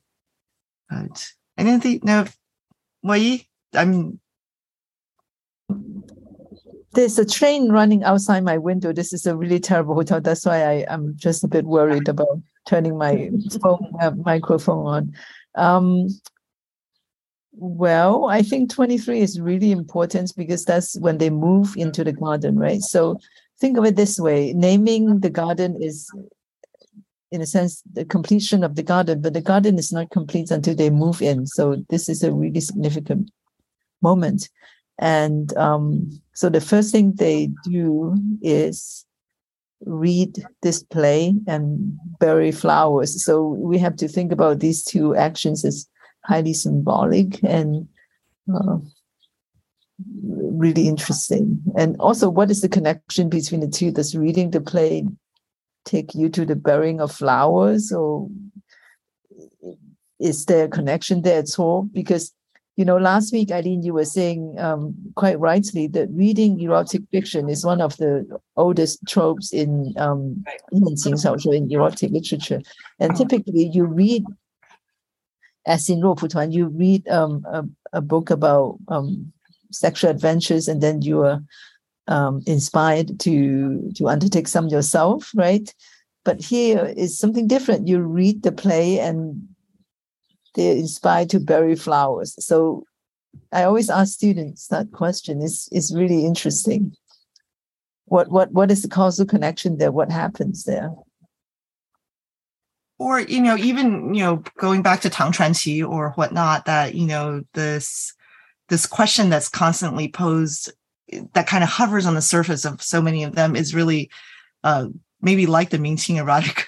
[0.89, 2.25] But I didn't think no,
[3.03, 4.21] Wei, I'm
[6.99, 8.91] there's a train running outside my window.
[8.91, 10.19] This is a really terrible hotel.
[10.19, 13.31] That's why I, I'm just a bit worried about turning my
[13.61, 15.13] phone uh, microphone on.
[15.55, 16.09] Um,
[17.53, 22.59] well, I think 23 is really important because that's when they move into the garden,
[22.59, 22.81] right?
[22.81, 23.17] So
[23.61, 26.11] think of it this way naming the garden is,
[27.31, 30.75] in a sense, the completion of the garden, but the garden is not complete until
[30.75, 31.47] they move in.
[31.47, 33.31] So this is a really significant
[34.01, 34.49] moment.
[34.99, 39.05] And um, so the first thing they do is
[39.85, 43.23] read this play and bury flowers.
[43.23, 45.87] So we have to think about these two actions as
[46.25, 47.87] highly symbolic and
[48.53, 48.77] uh,
[50.23, 51.61] really interesting.
[51.77, 53.91] And also, what is the connection between the two?
[53.91, 55.07] Does reading the play
[55.85, 58.29] take you to the burying of flowers, or
[60.19, 61.83] is there a connection there at all?
[61.83, 62.33] Because
[62.79, 67.49] you know, last week, Eileen, you were saying um, quite rightly that reading erotic fiction
[67.49, 72.61] is one of the oldest tropes in um, in erotic literature.
[72.97, 73.25] And uh-huh.
[73.25, 74.23] typically, you read,
[75.67, 79.33] as in Rou Putuan, you read um, a, a, book about um,
[79.73, 81.41] sexual adventures, and then you are
[82.07, 85.75] um, inspired to to undertake some yourself, right?
[86.23, 87.89] But here is something different.
[87.89, 89.48] You read the play and
[90.55, 92.35] they're inspired to bury flowers.
[92.43, 92.83] So
[93.51, 95.41] I always ask students that question.
[95.41, 96.95] It's, it's really interesting.
[98.05, 99.91] What, what, what is the causal connection there?
[99.91, 100.91] What happens there?
[102.97, 107.05] Or, you know, even, you know, going back to Tang Chuanqi or whatnot, that, you
[107.05, 108.13] know, this,
[108.67, 110.71] this question that's constantly posed
[111.33, 114.09] that kind of hovers on the surface of so many of them is really
[114.63, 114.87] uh,
[115.21, 116.67] maybe like the Ming erotic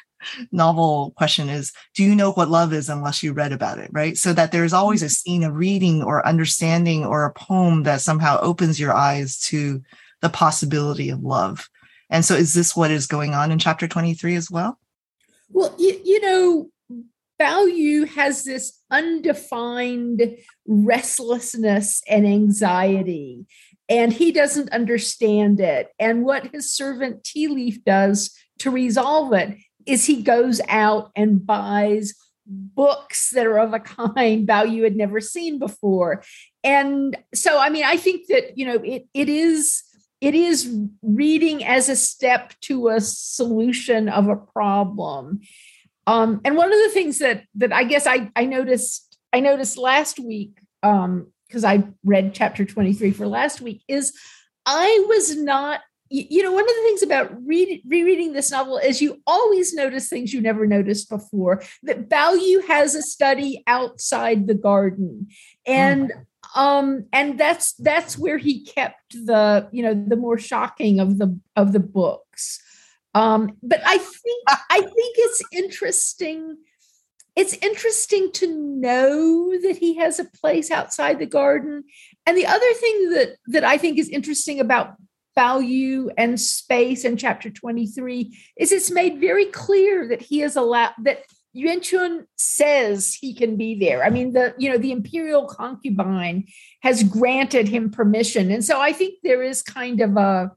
[0.52, 4.18] novel question is do you know what love is unless you read about it right?
[4.18, 5.12] So that there's always a mm-hmm.
[5.12, 9.82] scene of reading or understanding or a poem that somehow opens your eyes to
[10.22, 11.70] the possibility of love.
[12.10, 14.78] And so is this what is going on in chapter 23 as well?
[15.50, 16.68] Well you, you know
[17.42, 23.48] Yu has this undefined restlessness and anxiety
[23.90, 25.90] and he doesn't understand it.
[26.00, 31.46] And what his servant tea leaf does to resolve it is he goes out and
[31.46, 32.13] buys
[32.46, 36.24] books that are of a kind Yu had never seen before.
[36.63, 39.84] And so, I mean, I think that, you know, it, it is
[40.20, 45.41] it is reading as a step to a solution of a problem.
[46.06, 49.78] Um, and one of the things that that I guess I, I noticed I noticed
[49.78, 54.13] last week because um, I read chapter 23 for last week is
[54.65, 59.02] I was not you know, one of the things about read, rereading this novel is
[59.02, 61.63] you always notice things you never noticed before.
[61.84, 65.30] That Bao has a study outside the garden,
[65.65, 66.62] and mm.
[66.62, 71.39] um, and that's that's where he kept the you know the more shocking of the
[71.56, 72.62] of the books.
[73.13, 76.58] Um, but I think I think it's interesting.
[77.38, 81.86] It's interesting to know that he has a place outside the garden.
[82.26, 84.95] And the other thing that that I think is interesting about
[85.38, 90.94] Yu and space in chapter 23 is it's made very clear that he is allowed
[91.04, 94.04] that Yuan Chun says he can be there.
[94.04, 96.46] I mean, the you know the imperial concubine
[96.82, 100.52] has granted him permission, and so I think there is kind of a,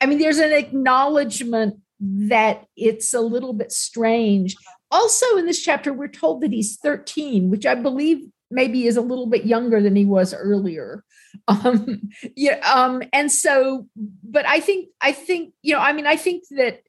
[0.00, 4.56] I mean, there's an acknowledgement that it's a little bit strange.
[4.90, 9.02] Also, in this chapter, we're told that he's 13, which I believe maybe is a
[9.02, 11.02] little bit younger than he was earlier.
[11.48, 16.16] Um, yeah, um, and so, but I think, I think, you know, I mean, I
[16.16, 16.80] think that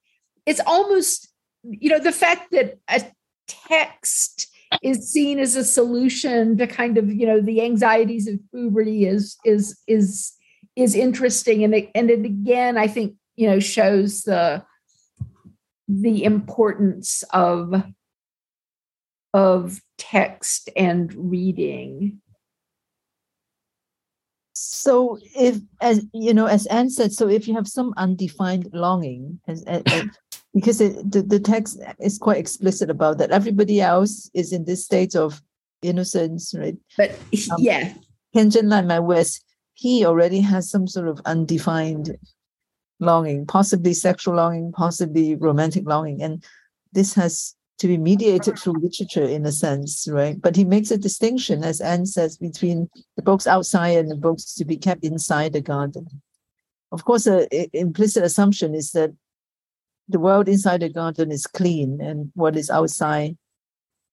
[0.46, 1.30] it's almost,
[1.64, 3.04] you know, the fact that a
[3.48, 4.48] text
[4.82, 9.38] is seen as a solution to kind of, you know, the anxieties of puberty is
[9.44, 10.34] is is
[10.76, 14.64] is interesting, and it, and it again, I think, you know, shows the
[15.88, 17.84] the importance of
[19.34, 22.22] of text and reading
[24.65, 29.39] so if as you know as anne said so if you have some undefined longing
[29.47, 29.84] as, as,
[30.54, 34.84] because it, the, the text is quite explicit about that everybody else is in this
[34.84, 35.41] state of
[35.82, 36.78] innocence right?
[36.97, 37.12] But
[37.51, 37.93] um, yeah.
[38.34, 42.17] Ken Zhenlan my west he already has some sort of undefined
[42.99, 46.43] longing possibly sexual longing possibly romantic longing and
[46.93, 50.42] this has to be mediated through literature in a sense, right?
[50.42, 54.54] But he makes a distinction, as Anne says, between the books outside and the books
[54.56, 56.08] to be kept inside the garden.
[56.92, 59.12] Of course, an implicit assumption is that
[60.08, 63.38] the world inside the garden is clean and what is outside,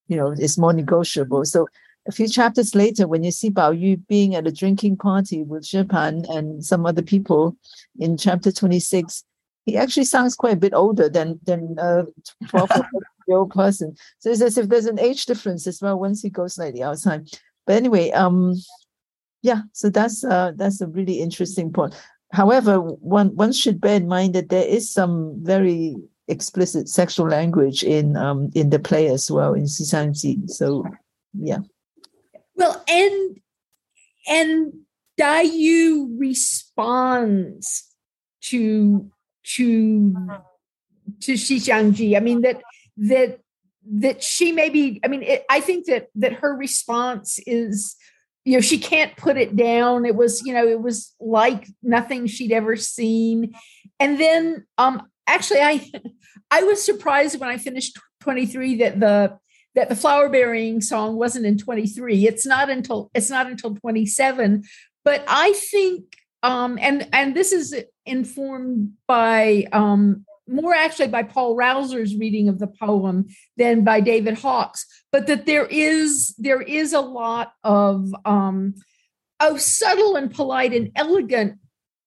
[0.08, 1.44] you know, is more negotiable.
[1.44, 1.68] So
[2.08, 5.62] a few chapters later, when you see Bao Yu being at a drinking party with
[5.62, 7.56] Xue Pan and some other people
[7.98, 9.22] in chapter 26,
[9.66, 12.04] he actually sounds quite a bit older than than uh,
[12.48, 12.70] 12
[13.32, 13.96] old person.
[14.18, 17.28] So it's as if there's an age difference as well once he goes slightly outside.
[17.66, 18.54] But anyway, um,
[19.42, 21.94] yeah, so that's uh, that's a really interesting point.
[22.32, 25.96] However, one one should bear in mind that there is some very
[26.28, 30.48] explicit sexual language in um in the play as well in Xixiangji.
[30.48, 30.84] So
[31.34, 31.58] yeah.
[32.54, 33.40] Well, and
[34.28, 34.72] and
[35.18, 37.84] Dai Yu responds
[38.42, 39.10] to
[39.56, 40.14] to
[41.20, 42.16] to Xixiangji.
[42.16, 42.62] I mean that
[43.08, 43.40] that
[43.90, 47.96] that she maybe i mean it, i think that that her response is
[48.44, 50.04] you know she can't put it down.
[50.04, 53.54] It was you know it was like nothing she'd ever seen.
[54.00, 55.88] And then um actually i
[56.50, 59.38] i was surprised when i finished 23 that the
[59.74, 64.64] that the flower burying song wasn't in 23 it's not until it's not until 27
[65.04, 67.72] but i think um and and this is
[68.04, 73.26] informed by um more actually by Paul Rouzer's reading of the poem
[73.56, 78.74] than by David Hawkes, but that there is there is a lot of um,
[79.40, 81.58] of subtle and polite and elegant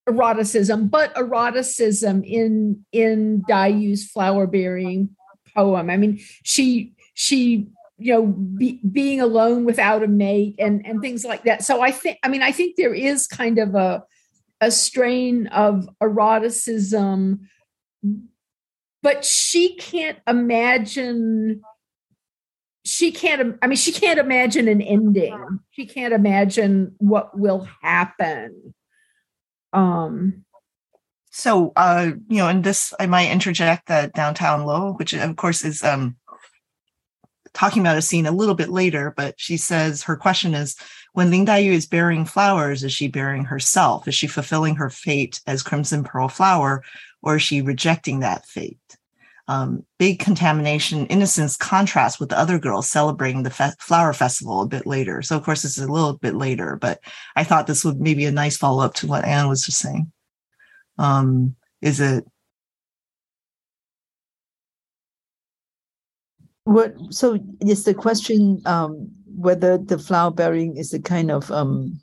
[0.08, 5.10] eroticism, but eroticism in in Dai Yu's flower burying
[5.54, 5.90] poem.
[5.90, 7.68] I mean, she she
[7.98, 11.90] you know be, being alone without a mate and and things like that so i
[11.90, 14.04] think i mean i think there is kind of a
[14.60, 17.48] a strain of eroticism
[19.02, 21.62] but she can't imagine
[22.84, 25.60] she can't i mean she can't imagine an ending.
[25.70, 28.74] She can't imagine what will happen.
[29.72, 30.44] Um
[31.30, 35.64] so uh you know and this i might interject that downtown low which of course
[35.64, 36.16] is um
[37.56, 40.76] talking about a scene a little bit later, but she says her question is
[41.14, 44.06] when Lin Daiyu is bearing flowers, is she bearing herself?
[44.06, 46.84] Is she fulfilling her fate as Crimson Pearl Flower,
[47.26, 48.78] or is she rejecting that fate?
[49.48, 54.66] Um, big contamination innocence contrast with the other girls celebrating the fe- flower festival a
[54.66, 55.22] bit later.
[55.22, 57.00] So, of course, this is a little bit later, but
[57.34, 60.10] I thought this would maybe a nice follow up to what Anne was just saying.
[60.98, 62.24] Um, is it
[66.64, 72.00] What so is the question um, whether the flower bearing is a kind of um,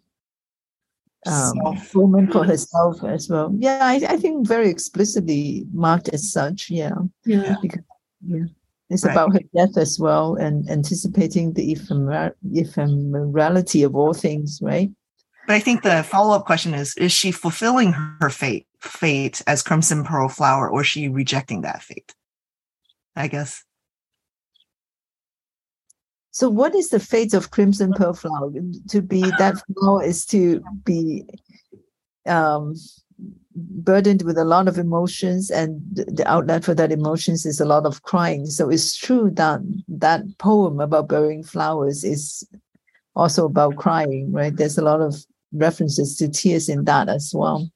[1.25, 3.53] um, woman for herself as well?
[3.57, 6.69] Yeah, I, I think very explicitly marked as such.
[6.69, 6.95] Yeah,
[7.25, 7.83] yeah, because,
[8.25, 8.45] yeah.
[8.89, 9.13] It's right.
[9.13, 14.91] about her death as well and anticipating the ephemer- ephemerality of all things, right?
[15.47, 20.03] But I think the follow-up question is: Is she fulfilling her fate, fate as Crimson
[20.03, 22.13] Pearl Flower, or is she rejecting that fate?
[23.15, 23.63] I guess.
[26.33, 28.51] So, what is the fate of crimson pearl flower?
[28.89, 31.25] To be that flower is to be
[32.25, 32.73] um,
[33.55, 37.85] burdened with a lot of emotions, and the outlet for that emotions is a lot
[37.85, 38.47] of crying.
[38.47, 42.43] So, it's true that that poem about burying flowers is
[43.15, 44.55] also about crying, right?
[44.55, 45.15] There's a lot of
[45.51, 47.69] references to tears in that as well.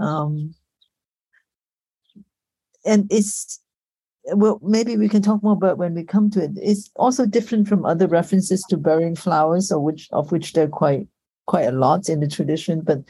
[0.00, 0.52] Um,
[2.84, 3.60] and it's
[4.26, 6.52] well, maybe we can talk more about when we come to it.
[6.56, 10.68] It's also different from other references to burying flowers, or which of which there are
[10.68, 11.08] quite
[11.46, 12.82] quite a lot in the tradition.
[12.82, 13.00] But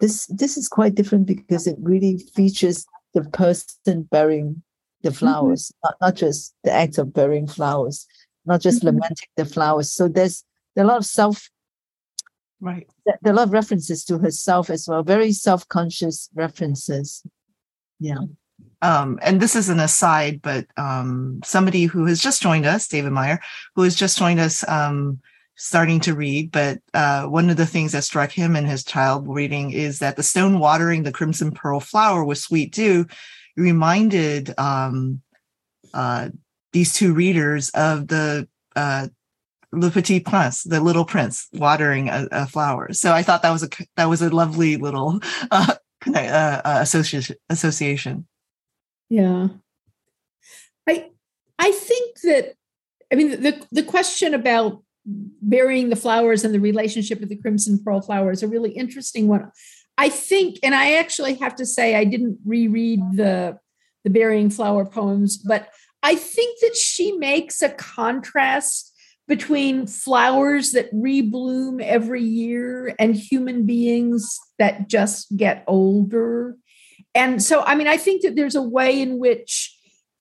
[0.00, 4.62] this this is quite different because it really features the person burying
[5.02, 5.18] the mm-hmm.
[5.18, 5.88] flowers, mm-hmm.
[5.88, 8.06] not, not just the act of burying flowers,
[8.44, 8.96] not just mm-hmm.
[8.96, 9.92] lamenting the flowers.
[9.92, 10.44] So there's
[10.74, 11.48] there are a lot of self
[12.60, 12.88] right.
[13.06, 17.22] There are a lot of references to herself as well, very self-conscious references.
[18.00, 18.24] Yeah
[18.82, 23.12] um, and this is an aside, but um, somebody who has just joined us, David
[23.12, 23.40] Meyer,
[23.74, 25.20] who has just joined us, um,
[25.56, 26.50] starting to read.
[26.50, 30.16] But uh, one of the things that struck him in his child reading is that
[30.16, 33.06] the stone watering the crimson pearl flower with sweet dew
[33.56, 35.20] reminded um,
[35.92, 36.30] uh,
[36.72, 39.08] these two readers of the uh,
[39.72, 42.92] Le Petit Prince, the Little Prince, watering a, a, flower.
[42.92, 45.20] So I thought that was a that was a lovely little
[45.50, 45.74] uh,
[46.06, 46.84] uh, uh,
[47.48, 48.26] association.
[49.10, 49.48] Yeah.
[50.88, 51.10] I
[51.58, 52.54] I think that
[53.12, 57.82] I mean the the question about burying the flowers and the relationship of the crimson
[57.82, 59.50] pearl flower is a really interesting one.
[59.98, 63.58] I think, and I actually have to say I didn't reread the
[64.04, 65.68] the burying flower poems, but
[66.02, 68.94] I think that she makes a contrast
[69.28, 76.56] between flowers that rebloom every year and human beings that just get older
[77.14, 79.76] and so i mean i think that there's a way in which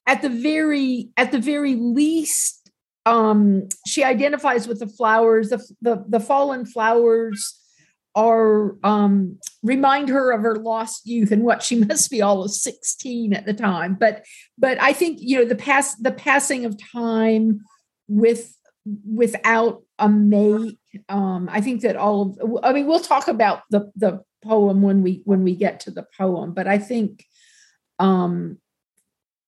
[0.08, 2.60] at the very at the very least
[3.06, 5.50] um she identifies with the flowers.
[5.50, 7.56] The the, the fallen flowers
[8.16, 12.52] are um remind her of her lost youth and what she must be all of
[12.52, 13.96] 16 at the time.
[14.00, 14.26] But
[14.58, 17.62] but i think you know the pass the passing of time
[18.08, 18.56] with
[18.86, 23.92] without a mate um i think that all of i mean we'll talk about the
[23.96, 27.26] the poem when we when we get to the poem but i think
[28.00, 28.58] um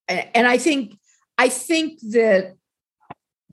[0.07, 0.93] and i think
[1.37, 2.55] i think that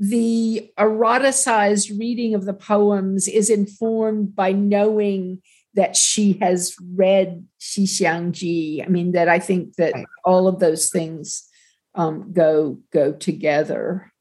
[0.00, 5.42] the eroticized reading of the poems is informed by knowing
[5.74, 8.82] that she has read Ji.
[8.84, 11.48] I mean, that I think that all of those things
[11.94, 14.12] um, go go together.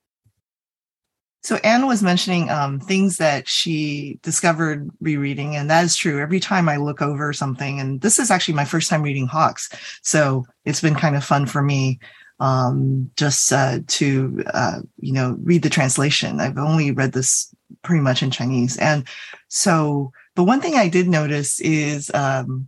[1.47, 6.21] So Anne was mentioning um, things that she discovered rereading, and that is true.
[6.21, 9.69] Every time I look over something, and this is actually my first time reading Hawkes,
[10.01, 11.99] so it's been kind of fun for me
[12.41, 16.41] um, just uh, to uh, you know read the translation.
[16.41, 19.07] I've only read this pretty much in Chinese, and
[19.47, 20.11] so.
[20.35, 22.67] But one thing I did notice is um,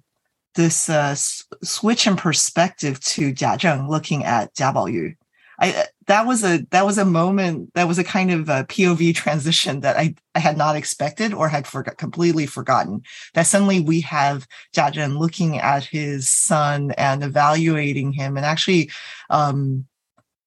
[0.56, 5.18] this uh, s- switch in perspective to Jia Zheng looking at Jia Baoyu.
[5.60, 9.14] I that was a that was a moment that was a kind of a POV
[9.14, 13.04] transition that I, I had not expected or had forgot completely forgotten.
[13.36, 18.90] That suddenly we have Jia Zheng looking at his son and evaluating him and actually
[19.30, 19.86] um,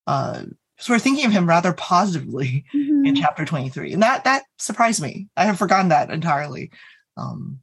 [0.08, 0.42] uh,
[0.78, 3.06] so we're thinking of him rather positively Mhm.
[3.06, 6.72] in chapter 23 and that that surprised me i have forgotten that entirely
[7.16, 7.60] um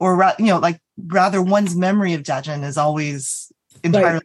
[0.00, 4.22] or you know like rather one's memory of Jia Zheng is always entirely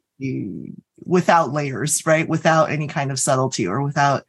[1.03, 2.27] without layers right?
[2.27, 4.25] Without any kind of subtlety or without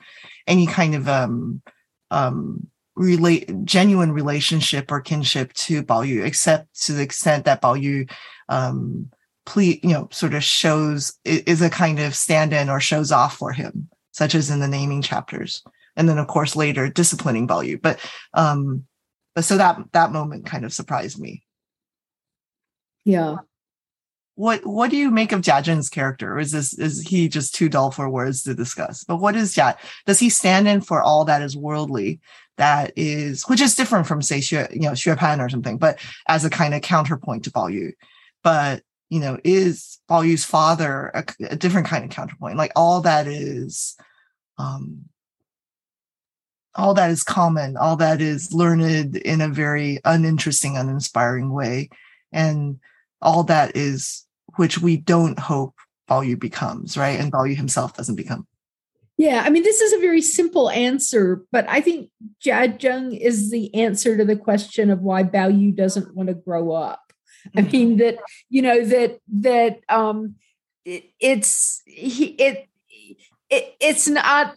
[0.47, 1.62] any kind of um
[2.11, 2.66] um
[2.97, 8.07] relate genuine relationship or kinship to Bao Yu except to the extent that Bao Yu
[8.49, 9.11] um
[9.47, 13.53] ple- you know sort of shows is a kind of stand-in or shows off for
[13.53, 15.62] him such as in the naming chapters.
[15.97, 18.01] And then of course later disciplining Bao Yu but
[18.34, 18.84] um
[19.34, 21.43] but so that that moment kind of surprised me
[23.05, 23.36] Yeah.
[24.34, 26.38] what what do you make of Jia Zheng's character?
[26.38, 29.05] Is this is he just too dull for words to discuss?
[29.05, 29.76] But what is Jia?
[30.07, 32.20] Does he stand in for all that is worldly,
[32.57, 35.98] that is which is different from say Xue, you know Xue Pan or something, but
[36.28, 37.92] as a kind of counterpoint to Bao Yu.
[38.42, 42.57] But you know, is Bao Yu's father a, a different kind of counterpoint?
[42.57, 43.96] Like all that is
[44.59, 45.07] um
[46.76, 51.90] all that is common, all that is learned in a very uninteresting, uninspiring way.
[52.33, 52.78] And
[53.20, 54.26] all that is
[54.57, 55.74] which we don't hope
[56.09, 57.18] Bao Yu becomes, right?
[57.20, 58.47] And Bao Yu himself doesn't become.
[59.16, 62.11] Yeah, I mean, this is a very simple answer, but I think
[62.43, 66.35] Jia Zheng is the answer to the question of why Bao Yu doesn't want to
[66.35, 67.03] grow up.
[67.55, 67.72] I Mhm.
[67.72, 68.16] mean that
[68.49, 70.37] you know that that um,
[70.85, 72.68] it, it's he, it,
[73.51, 74.57] it it's not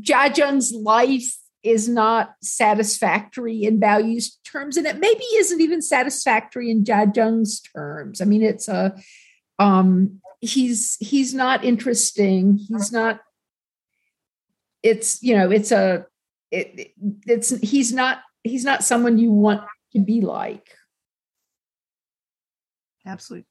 [0.00, 1.36] Jia Zheng's life
[1.66, 7.12] is not satisfactory in Bao Yu's terms, and it maybe isn't even satisfactory in Jia
[7.12, 8.20] Zheng's terms.
[8.20, 8.96] I mean, it's a
[9.58, 12.58] um, he's he's not interesting.
[12.58, 13.20] He's not
[14.82, 16.06] it's you know it's a
[16.50, 16.92] it,
[17.26, 19.62] it's he's not he's not someone you want
[19.92, 20.76] to be like
[23.06, 23.46] Absolutely.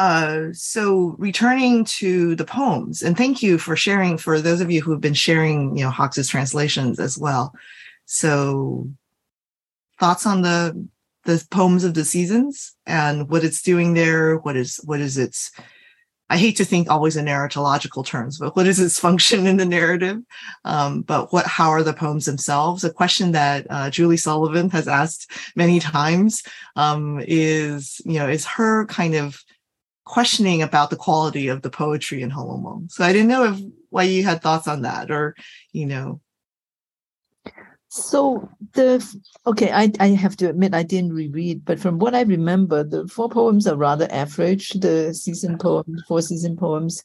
[0.00, 4.80] Uh, so returning to the poems, and thank you for sharing for those of you
[4.80, 7.54] who have been sharing, you know, Hawkes's translations as well.
[8.06, 8.88] So
[9.98, 10.88] thoughts on the
[11.26, 15.50] the poems of the seasons and what it's doing there, what is what is its
[16.30, 19.66] I hate to think always in narratological terms, but what is its function in the
[19.66, 20.16] narrative?
[20.64, 22.84] Um, but what, how are the poems themselves?
[22.84, 26.42] A question that uh, Julie Sullivan has asked many times
[26.74, 29.44] um, is, you know, is her kind of
[30.10, 32.90] questioning about the quality of the poetry in Holomo.
[32.90, 35.36] So I didn't know if why you had thoughts on that, or
[35.72, 36.20] you know,
[37.92, 39.04] So the
[39.46, 43.08] okay, I I have to admit I didn't reread, but from what I remember, the
[43.08, 44.70] four poems are rather average.
[44.70, 47.02] The season poems, four season poems,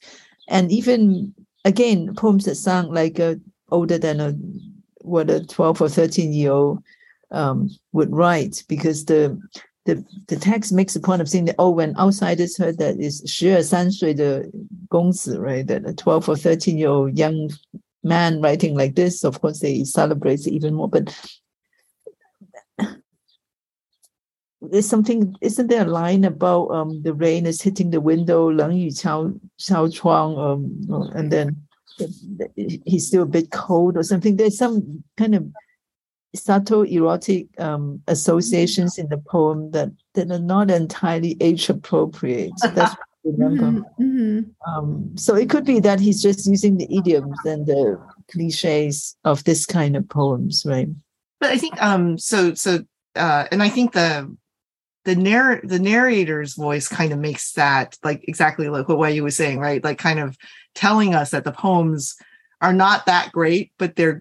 [0.47, 1.33] and even
[1.63, 3.39] again poems that sound like a
[3.71, 4.33] older than a
[5.01, 6.83] what a twelve or thirteen year old
[7.31, 9.41] um, would write because the
[9.85, 13.21] the, the text makes a point of saying that, oh, when outsiders heard that is
[13.23, 14.51] Xue Sanshui, the
[14.89, 17.51] Gongzi, right, that a 12 or 13 year old young
[18.03, 20.89] man writing like this, of course, they celebrate even more.
[20.89, 21.15] But
[24.59, 28.79] there's something, isn't there a line about um, the rain is hitting the window, Leng
[28.79, 31.61] Yu Chao, Chao Chuang, um, and then
[32.55, 34.35] he's still a bit cold or something?
[34.35, 35.45] There's some kind of
[36.35, 42.51] subtle erotic um, associations in the poem that, that are not entirely age appropriate.
[42.63, 43.89] That's what I remember.
[43.99, 44.45] Mhm, mhm.
[44.67, 47.99] Um, so it could be that he's just using the idioms and the
[48.31, 50.89] cliches of this kind of poems, right?
[51.39, 52.79] but I think um so so
[53.15, 54.35] uh and I think the
[55.03, 59.35] the narr the narrator's voice kind of makes that like exactly like what you was
[59.37, 59.83] saying, right?
[59.83, 60.37] Like kind of
[60.73, 62.15] telling us that the poems
[62.61, 64.19] are not that great, but they're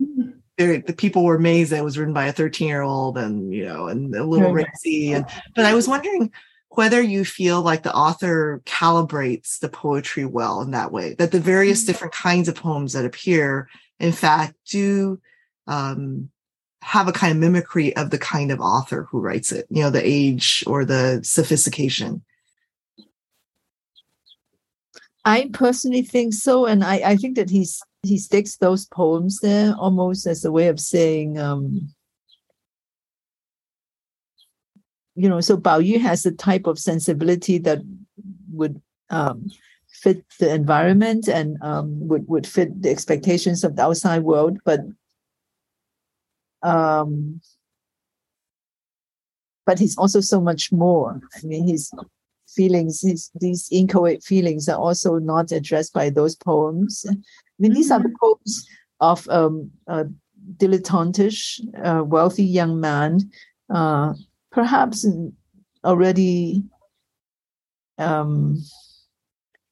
[0.56, 3.64] the people were amazed that it was written by a 13 year old and you
[3.64, 4.66] know and a little Right.
[4.72, 5.26] racy and
[5.56, 6.30] but I was wondering
[6.70, 11.40] whether you feel like the author calibrates the poetry well in that way that the
[11.40, 11.86] various Mhm.
[11.86, 15.20] different kinds of poems that appear in fact do
[15.66, 16.30] um
[16.82, 19.90] have a kind of mimicry of the kind of author who writes it you know
[19.90, 22.22] the age or the sophistication
[25.26, 29.74] I personally think so, and I, I think that he's he sticks those poems there
[29.78, 31.88] almost as a way of saying, um,
[35.14, 37.80] you know, so Bao Yu has a type of sensibility that
[38.52, 38.80] would
[39.10, 39.46] um,
[39.86, 44.80] fit the environment and um, would would fit the expectations of the outside world, but
[46.62, 47.40] um,
[49.66, 51.20] but he's also so much more.
[51.36, 51.92] I mean, his
[52.54, 57.04] feelings, his, these inchoate feelings are also not addressed by those poems.
[57.58, 58.66] I mean, these are the poems
[59.00, 60.06] of um, a
[60.56, 63.30] dilettantish, uh, wealthy young man,
[63.70, 64.14] uh,
[64.50, 65.06] perhaps
[65.84, 66.62] already
[67.98, 68.62] um,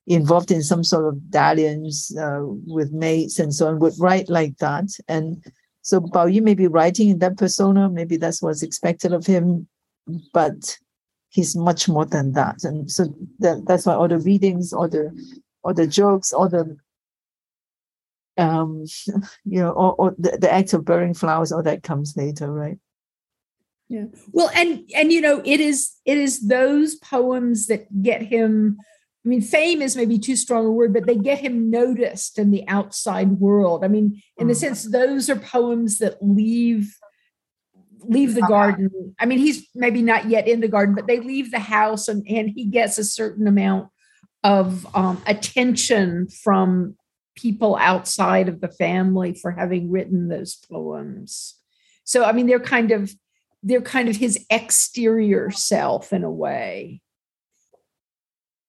[0.06, 4.56] involved in some sort of dalliance uh, with mates and so on would write like
[4.58, 4.88] that.
[5.08, 5.44] And
[5.82, 9.66] so Bao Yu may be writing in that persona, maybe that's what's expected of him,
[10.32, 10.78] but
[11.30, 12.64] he's much more than that.
[12.64, 15.10] And so that, that's why all the readings, all the
[15.64, 16.76] all the jokes, all the
[18.38, 18.84] um
[19.44, 22.78] you know, or, or the, the act of burning flowers, all that comes later, right?
[23.88, 24.06] Yeah.
[24.30, 28.78] Well, and and you know, it is it is those poems that get him
[29.24, 32.50] I mean, fame is maybe too strong a word, but they get him noticed in
[32.50, 33.84] the outside world.
[33.84, 34.56] I mean, in the mm.
[34.56, 36.96] sense, those are poems that leave
[38.04, 39.14] leave the garden.
[39.20, 42.26] I mean, he's maybe not yet in the garden, but they leave the house and,
[42.28, 43.90] and he gets a certain amount
[44.42, 46.96] of um, attention from
[47.34, 51.54] people outside of the family for having written those poems.
[52.04, 53.14] So, I mean, they're kind of
[53.62, 57.00] they're kind of his exterior self in a way.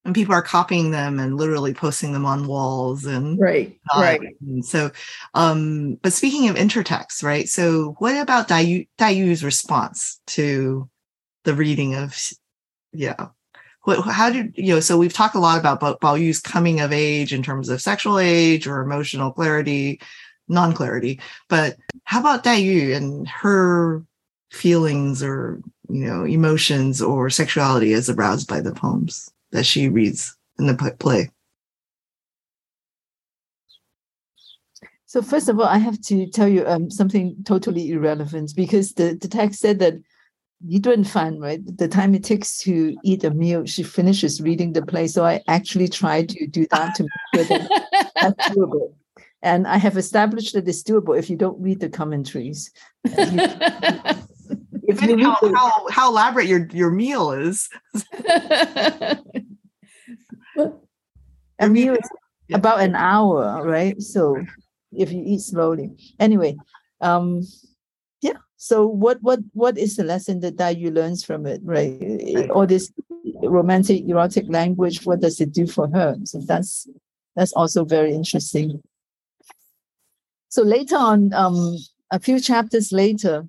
[0.05, 4.19] And people are copying them and literally posting them on walls and right right.
[4.41, 4.91] and so
[5.33, 7.47] um but speaking of intertext right?
[7.47, 10.89] So what about Dai Yu's response to
[11.45, 12.17] the reading of
[12.91, 13.27] yeah
[13.85, 17.33] how did you know so we've talked a lot about Bao Yu's coming of age
[17.33, 19.99] in terms of sexual age or emotional clarity
[20.47, 21.19] non-clarity
[21.49, 24.03] but how about Yu and her
[24.51, 30.35] feelings or you know emotions or sexuality as aroused by the poems that she reads
[30.59, 31.29] in the play.
[35.05, 39.15] So first of all, I have to tell you um, something totally irrelevant because the,
[39.19, 39.93] the text said that
[40.65, 44.73] you don't find right the time it takes to eat a meal, she finishes reading
[44.73, 45.07] the play.
[45.07, 48.93] So I actually tried to do that to make sure that that's doable.
[49.41, 52.71] And I have established that it's doable if you don't read the commentaries.
[53.03, 57.69] if you how, the, how, how elaborate your, your meal is.
[61.59, 62.09] a meal is
[62.47, 62.57] yeah.
[62.57, 64.01] about an hour, right?
[64.01, 64.37] So
[64.93, 65.91] if you eat slowly.
[66.19, 66.55] Anyway,
[67.01, 67.72] um, yeah
[68.62, 72.50] So what what what is the lesson that, that you learns from it, right?
[72.50, 72.92] All this
[73.42, 76.16] romantic erotic language, what does it do for her?
[76.24, 76.88] So that's
[77.36, 78.82] that's also very interesting.
[80.48, 81.76] So later on, um,
[82.10, 83.46] a few chapters later,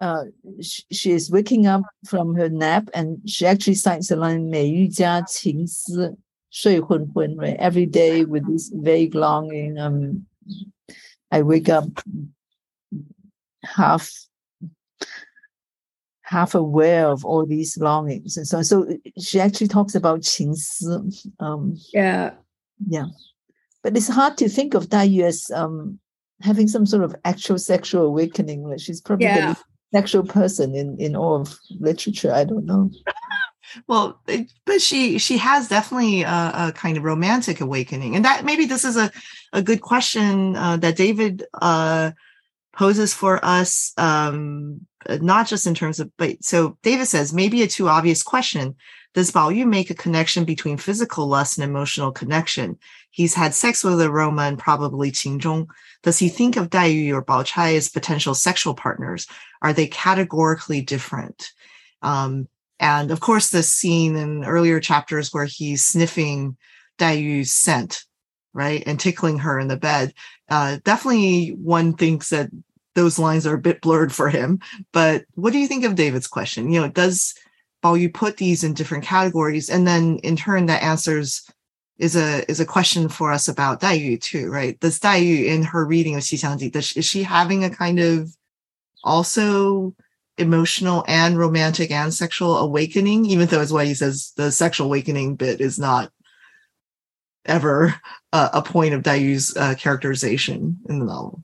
[0.00, 0.24] uh,
[0.62, 6.16] she, she, is waking up from her nap and she actually cites the line 美玉家情思
[6.50, 10.26] 睡昏昏 right every day with this vague longing um
[11.30, 11.88] I wake up
[13.63, 14.11] half
[16.21, 18.63] half aware of all these longings and so on.
[18.63, 18.87] so
[19.19, 22.31] she actually talks about 情思 um yeah
[22.87, 23.05] yeah
[23.83, 25.99] but it's hard to think of Yu as um
[26.41, 28.63] having some sort of actual sexual awakening.
[28.63, 29.55] Like she's probably yeah
[29.93, 32.33] sexual person in in all of literature.
[32.33, 32.89] I don't know.
[33.87, 34.21] well,
[34.65, 38.85] but she she has definitely a, a, kind of romantic awakening, and that maybe this
[38.85, 39.11] is a
[39.53, 42.11] a good question uh, that David uh,
[42.73, 43.93] poses for us.
[43.97, 48.75] Um, not just in terms of, but so David says maybe a too obvious question.
[49.13, 52.77] Does Bao Yu make a connection between physical lust and emotional connection?
[53.09, 55.67] He's had sex with Aroma and probably Qin Zhong.
[56.01, 59.27] Does he think of Dai Yu or Bao Chai as potential sexual partners?
[59.61, 61.51] Are they categorically different?
[62.01, 62.47] Um,
[62.79, 66.55] and of course, the scene in earlier chapters where he's sniffing
[66.97, 68.05] Dai Yu's scent,
[68.53, 70.13] right, and tickling her in the bed.
[70.49, 72.49] Uh, definitely, one thinks that
[72.95, 74.59] those lines are a bit blurred for him.
[74.91, 76.71] But what do you think of David's question?
[76.71, 77.33] You know, does
[77.83, 81.49] Bao you put these in different categories, and then in turn, that answers
[81.97, 84.79] is a is a question for us about Dai Yu too, right?
[84.79, 88.35] Does Dai Yu in her reading of Xixiangji, does is she having a kind of
[89.03, 89.95] also
[90.37, 95.35] emotional and romantic and sexual awakening, even though it's what he says the sexual awakening
[95.35, 96.11] bit is not
[97.45, 97.95] ever
[98.33, 101.43] uh, a point of Dai Yu's uh, characterization in the novel.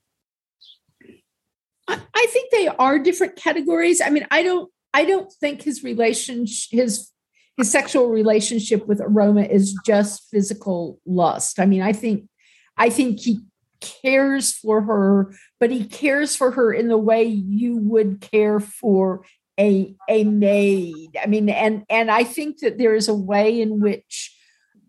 [1.87, 4.01] I think they are different categories.
[4.01, 7.11] I mean, I don't I don't think his relationship his
[7.55, 11.59] his sexual relationship with Aroma is just physical lust.
[11.59, 12.27] I mean, I think
[12.75, 13.39] I think he
[13.79, 19.23] cares for her, but he cares for her in the way you would care for
[19.59, 21.17] a a maid.
[21.21, 24.35] I mean, and and I think that there is a way in which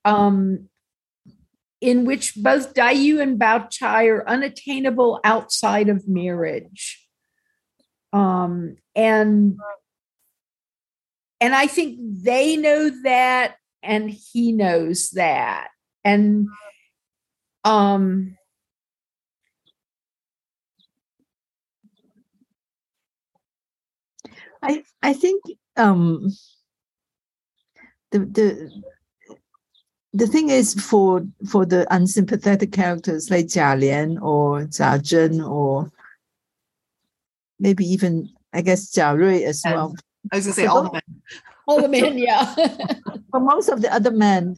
[0.05, 0.69] um
[1.81, 7.07] in which both Dai Yu and Bao Chai are unattainable outside of marriage.
[8.12, 9.59] Um, and
[11.41, 15.68] and I think they know that and he knows that.
[16.05, 16.49] And
[17.64, 18.37] um
[24.62, 25.43] I I think
[25.76, 26.29] um
[28.11, 28.83] the the
[30.19, 35.93] the thing is for for the unsympathetic characters like Jia Lian or Jia Zhen or
[37.61, 39.95] maybe even I guess Jia Rui as and well.
[40.33, 41.03] I was gonna say so all the men.
[41.69, 42.53] All the men, yeah.
[43.31, 44.57] for most of the other men,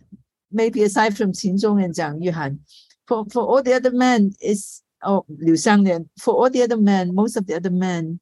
[0.51, 2.59] maybe aside from Qin Zhong and Jiang Yuhan,
[3.07, 7.15] for for all the other men is oh Liu Xianglian, for all the other men,
[7.15, 8.19] most of the other men,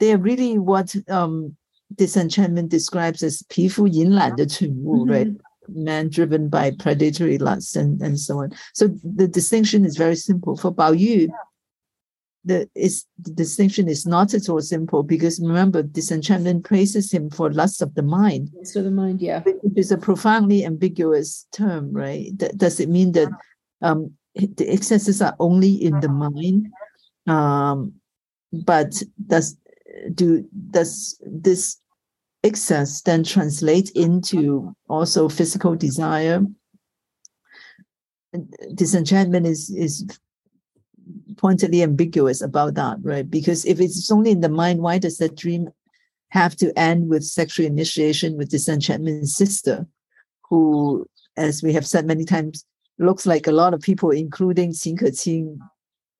[0.00, 1.54] they are really what um
[1.94, 5.26] disenchantment describes as 皮肤淫懒的蠢物, right?
[5.26, 8.52] Mm-hmm man driven by predatory lust and, and so on.
[8.74, 10.56] So the distinction is very simple.
[10.56, 11.30] For Bao Yu,
[12.44, 17.52] the, is, the distinction is not at all simple because remember, disenchantment praises him for
[17.52, 19.40] lust of the mind, So the mind, yeah.
[19.40, 22.30] which is a profoundly ambiguous term, right?
[22.38, 23.28] Th- does it mean that
[23.82, 26.68] um, the excesses are only in the mind?
[27.26, 27.94] Um,
[28.52, 29.56] but does
[30.14, 31.80] do does this
[32.46, 36.40] excess then translates into also physical desire.
[38.74, 40.04] Disenchantment is is
[41.36, 43.28] pointedly ambiguous about that, right?
[43.30, 45.68] Because if it's only in the mind, why does that dream
[46.30, 49.86] have to end with sexual initiation with disenchantment's sister,
[50.48, 52.64] who, as we have said many times,
[52.98, 55.58] looks like a lot of people, including Qin Keqing,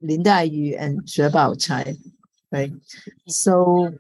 [0.03, 1.97] Lin Daiyu, and Xue Baochai,
[2.53, 2.73] right?
[3.27, 3.91] So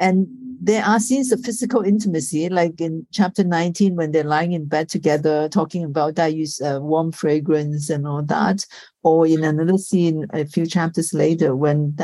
[0.00, 0.26] and
[0.62, 4.88] there are scenes of physical intimacy, like in chapter 19, when they're lying in bed
[4.90, 8.66] together, talking about Daiyu's uh, warm fragrance and all that.
[9.02, 11.96] Or in another scene a few chapters later, when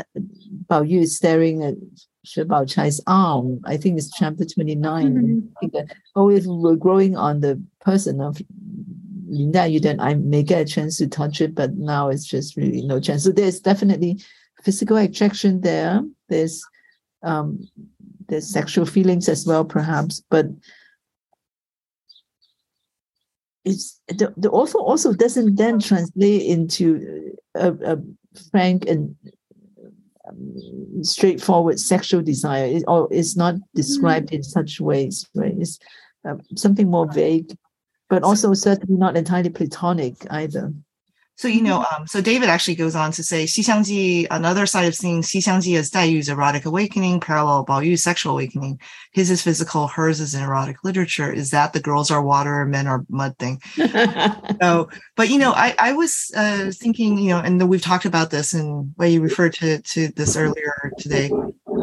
[0.67, 1.75] Bao Yu is staring at
[2.25, 3.61] Xue Baochai's arm.
[3.63, 5.13] I think it's chapter 29.
[5.13, 5.47] Mhm.
[5.55, 8.41] I think that, oh, if we're growing on the person of
[9.29, 12.57] Lin Daiyu, then I may get a chance to touch it, but now it's just
[12.57, 13.23] really no chance.
[13.23, 14.19] So there's definitely
[14.63, 16.03] physical attraction there.
[16.27, 16.63] There's
[17.23, 17.67] um,
[18.27, 20.47] there's sexual feelings as well, perhaps, but
[23.65, 27.97] it's the, the author also doesn't then translate into a, a
[28.51, 29.15] frank and
[30.27, 32.65] um, straightforward sexual desire.
[32.65, 35.55] It, or it's not described in such ways, right?
[35.57, 35.79] It's
[36.23, 37.57] um, something more vague,
[38.09, 40.73] but also certainly not entirely platonic either.
[41.37, 44.95] So you know, um, so David actually goes on to say, Xixiangji, another side of
[44.95, 48.79] seeing Xixiangji as Daiyu's erotic awakening, parallel Bao Yu's sexual awakening.
[49.11, 51.31] His is physical, hers is an erotic literature.
[51.31, 53.61] Is that the girls are water, men are mud thing?
[54.59, 58.31] So, but you know, I I was uh, thinking, you know, and we've talked about
[58.31, 61.29] this, and way you referred to to this earlier today,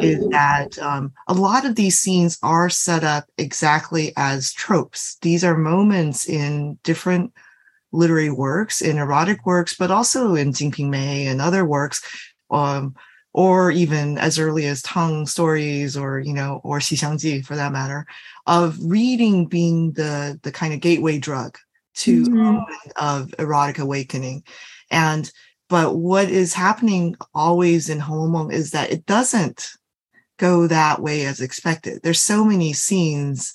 [0.00, 5.16] is that um, a lot of these scenes are set up exactly as tropes.
[5.22, 7.32] These are moments in different
[7.95, 12.03] literary works, in erotic works, but also in Jinping Mei and other works,
[12.51, 12.95] um,
[13.32, 18.07] or even as early as Tang stories, or you know, or Xixiangji for that matter,
[18.47, 21.59] of reading being the the kind of gateway drug
[22.05, 22.30] to Mhm.
[22.32, 24.42] moment of erotic awakening,
[24.90, 25.30] and
[25.68, 29.70] but what is happening always in Homom is that it doesn't
[30.38, 32.01] go that way as expected.
[32.03, 33.55] There's so many scenes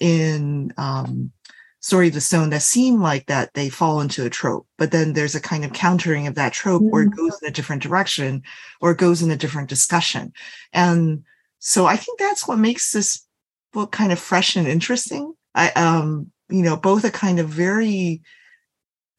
[0.00, 1.32] in um,
[1.80, 5.12] Story of the Stone that seem like that they fall into a trope, but then
[5.12, 8.42] there's a kind of countering of that trope, or it goes in a different direction,
[8.80, 10.32] or it goes in a different discussion.
[10.72, 11.22] And
[11.60, 13.24] so I think that's what makes this
[13.72, 15.34] book kind of fresh and interesting.
[15.54, 18.22] I um, you know, both a kind of very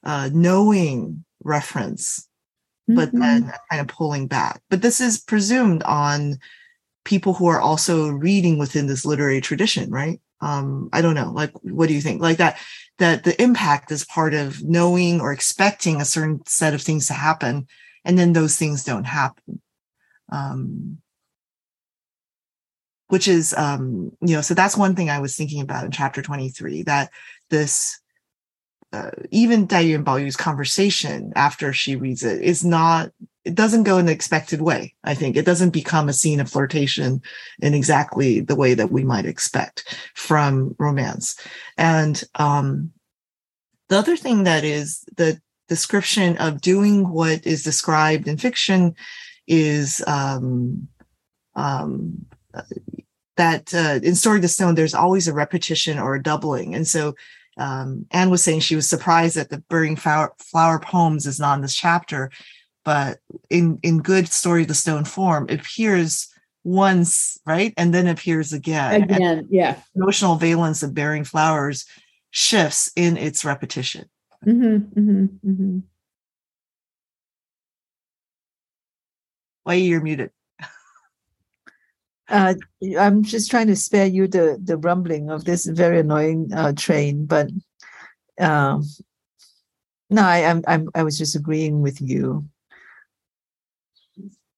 [0.04, 2.26] uh knowing reference
[2.88, 3.20] but Mhm.
[3.20, 4.62] then kind of pulling back.
[4.70, 6.40] But this is presumed on
[7.06, 10.20] people who are also reading within this literary tradition, right?
[10.42, 11.32] Um, I don't know.
[11.32, 12.22] Like, what do you think?
[12.22, 12.60] Like that,
[12.98, 17.14] that the impact is part of knowing or expecting a certain set of things to
[17.14, 17.68] happen,
[18.06, 19.62] and then those things don't happen.
[20.32, 21.00] Um,
[23.08, 26.22] which is, um, you know, so that's one thing I was thinking about in chapter
[26.22, 27.10] 23 that
[27.50, 28.00] this
[28.94, 33.12] uh, even Daiyun Baoyu's conversation after she reads it is not,
[33.50, 34.94] it doesn't go in the expected way.
[35.04, 37.20] I think it doesn't become a scene of flirtation
[37.60, 41.36] in exactly the way that we might expect from romance.
[41.76, 42.92] And um,
[43.88, 48.94] the other thing that is the description of doing what is described in fiction
[49.48, 50.88] is um,
[51.56, 52.28] um,
[53.36, 56.76] that uh, in Story of the Stone, there's always a repetition or a doubling.
[56.76, 57.16] And so
[57.58, 61.56] um, Anne was saying she was surprised that the burning flower, flower poems is not
[61.56, 62.30] in this chapter,
[62.90, 63.20] but
[63.52, 66.28] in in good story the stone form, appears
[66.64, 69.04] once, right, and then appears again.
[69.04, 69.76] And Again, yeah.
[69.96, 71.86] emotional valence of bearing flowers
[72.32, 74.10] shifts in its repetition.
[74.44, 75.80] hmm hmm hmm
[79.66, 80.32] Why you're muted?
[82.28, 82.56] Uh,
[82.98, 87.28] I'm just trying to spare you the the rumbling of this very annoying uh, train,
[87.28, 87.52] but
[88.40, 88.82] um,
[90.10, 92.50] no, I, I'm, I'm I was just agreeing with you.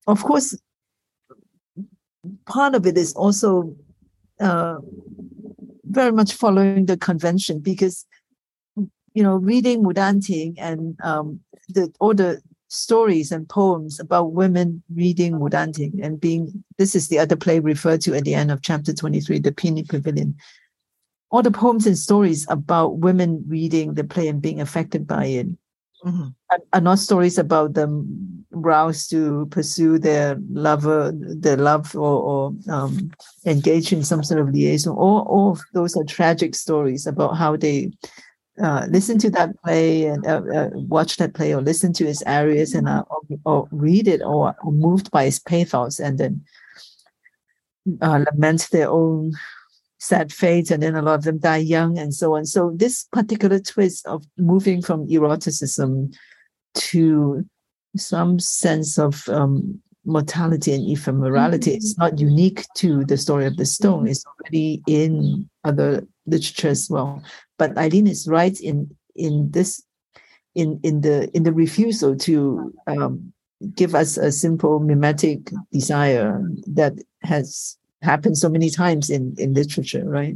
[0.08, 0.58] Of course,
[2.45, 3.76] part of it is also
[4.39, 4.78] uh,
[5.86, 8.06] very much following the convention because
[9.14, 11.39] you know reading Mudanting and um,
[11.70, 17.20] the all the stories and poems about women reading Mudanting and being this is the
[17.20, 20.36] other play referred to at the end of chapter 23 the Peony Pavilion
[21.32, 25.47] all the poems and stories about women reading the play and being affected by it
[26.06, 26.28] mm-hmm.
[26.49, 32.54] are, are, not stories about them roused to pursue their lover, their love, or, or
[32.70, 33.12] um,
[33.45, 34.93] engage in some sort of liaison.
[34.93, 37.91] All, all of those are tragic stories about how they
[38.62, 42.22] uh, listen to that play and uh, uh, watch that play or listen to its
[42.24, 46.43] arias and uh, or, or, read it or, moved by its pathos and then
[48.02, 49.32] uh, lament their own
[50.02, 52.45] sad fates, and then a lot of them die young, and so on.
[52.45, 56.12] So this particular twist of moving from eroticism
[56.74, 57.45] to
[57.98, 61.78] some sense of um, mortality and ephemerality mm-hmm.
[61.78, 64.08] is not unique to the story of the stone.
[64.08, 67.24] It's already in other literature as well.
[67.58, 69.84] But Eileen is right in in this
[70.56, 73.34] in in the in the refusal to um,
[73.76, 80.04] give us a simple mimetic desire that has happened so many times in, in literature,
[80.04, 80.36] right?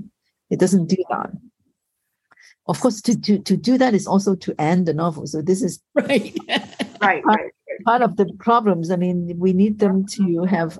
[0.50, 1.32] It doesn't do that.
[2.68, 5.28] Of course, to, to, to do that is also to end the novel.
[5.28, 6.36] So this is right.
[7.02, 7.52] right, part, right.
[7.86, 8.90] Part of the problems.
[8.90, 10.80] I mean, we need them to have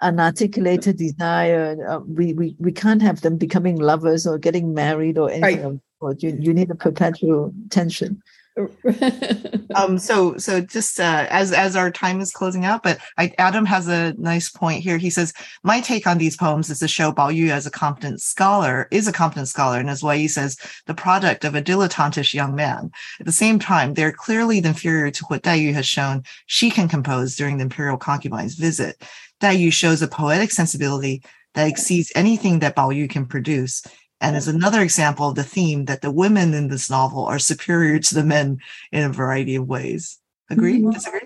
[0.00, 1.76] an articulated desire.
[1.88, 5.80] Uh, we, we we can't have them becoming lovers or getting married or anything.
[6.00, 6.22] Right.
[6.22, 8.22] You, you need a perpetual tension.
[9.74, 13.66] um so so just uh, as as our time is closing out but I, adam
[13.66, 14.96] has a nice point here.
[14.96, 18.22] He says my take on these poems is to show bao yu as a competent
[18.22, 22.32] scholar is a competent scholar and as why he says the product of a dilettantish
[22.32, 22.90] young man.
[23.20, 26.88] At the same time they're clearly inferior to what dai yu has shown she can
[26.88, 29.02] compose during the imperial concubine's visit.
[29.40, 31.22] Dai yu shows a poetic sensibility
[31.54, 33.82] that exceeds anything that bao yu can produce
[34.20, 37.98] and is another example of the theme that the women in this novel are superior
[37.98, 38.58] to the men
[38.92, 40.18] in a variety of ways.
[40.50, 40.78] Agree?
[40.78, 40.90] Mm-hmm.
[40.90, 41.20] Disagree?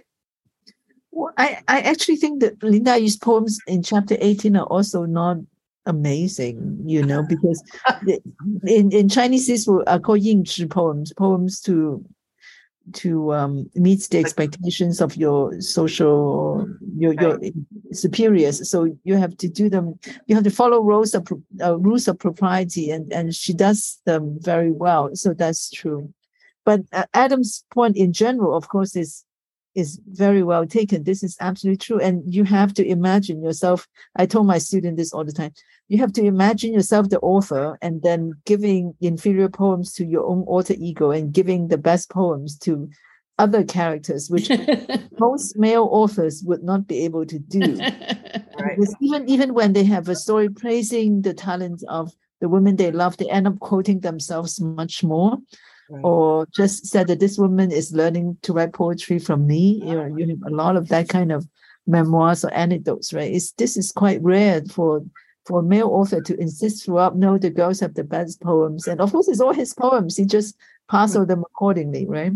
[1.13, 5.39] Well, I, I actually think that Lin Daiyu's poems in chapter 18 are also not
[5.87, 7.63] amazing, you know, because
[8.67, 12.05] in, in Chinese, these are called Ying poems, poems to
[12.95, 16.67] to um, meet the expectations of your social
[16.97, 17.39] your your
[17.93, 21.27] superiors so you have to do them you have to follow rules of
[21.63, 26.13] uh, rules of propriety and and she does them very well so that's true
[26.65, 29.25] but uh, adam's point in general of course is
[29.75, 31.05] is very well taken.
[31.05, 32.01] This is absolutely true.
[32.01, 33.87] And you have to imagine yourself.
[34.17, 35.53] I told my student this all the time.
[35.91, 40.43] You have to imagine yourself the author and then giving inferior poems to your own
[40.43, 42.89] alter ego and giving the best poems to
[43.41, 44.49] other characters, which
[45.19, 47.77] most male authors would not be able to do.
[47.77, 48.77] right.
[48.79, 52.93] Because even, even when they have a story praising the talent of the women they
[52.93, 55.39] love, they end up quoting themselves much more
[55.91, 56.05] right.
[56.05, 59.81] or just said that this woman is learning to write poetry from me.
[59.83, 59.89] Ah.
[59.89, 61.49] You know, you have a lot of that kind of
[61.85, 63.33] memoirs or anecdotes, right?
[63.35, 65.03] It's this is quite rare for
[65.47, 68.87] for a male author to insist throughout, no, the girls have the best poems.
[68.87, 70.17] And of course it's all his poems.
[70.17, 70.57] He just
[70.89, 72.33] parcel them accordingly, right?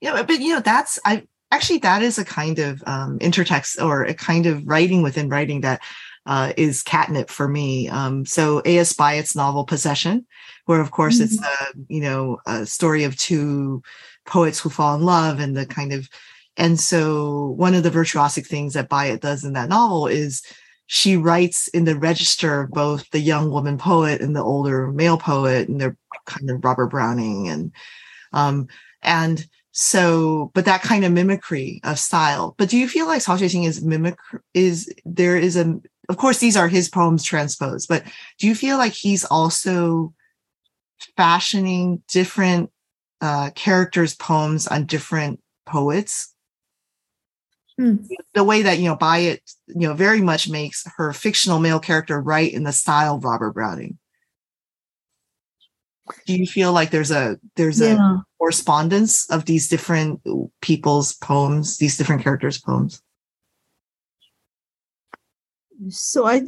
[0.00, 4.04] Yeah, but you know, that's I actually that is a kind of um intertext or
[4.04, 5.82] a kind of writing within writing that
[6.26, 7.88] uh, is catnip for me.
[7.88, 8.94] Um, so A.S.
[8.94, 10.26] Byatt's novel Possession,
[10.64, 11.24] where of course mm-hmm.
[11.24, 13.82] it's a you know a story of two
[14.24, 16.08] poets who fall in love and the kind of
[16.56, 20.42] and so one of the virtuosic things that Byatt does in that novel is
[20.86, 25.18] she writes in the register of both the young woman poet and the older male
[25.18, 27.72] poet, and they're kind of Robert Browning and
[28.32, 28.68] um,
[29.02, 32.54] and so but that kind of mimicry of style.
[32.58, 34.16] But do you feel like Cao Xueqin is mimic
[34.52, 38.04] is there is a of course these are his poems transposed, but
[38.38, 40.14] do you feel like he's also
[41.16, 42.70] fashioning different
[43.20, 46.33] uh, characters' poems on different poets.
[47.78, 47.96] Hmm.
[48.34, 52.20] The way that you know Byatt, you know, very much makes her fictional male character
[52.20, 53.98] write in the style of Robert Browning.
[56.26, 57.96] Do you feel like there's a there's yeah.
[57.96, 60.20] a correspondence of these different
[60.60, 63.02] people's poems, these different characters' poems?
[65.88, 66.42] So I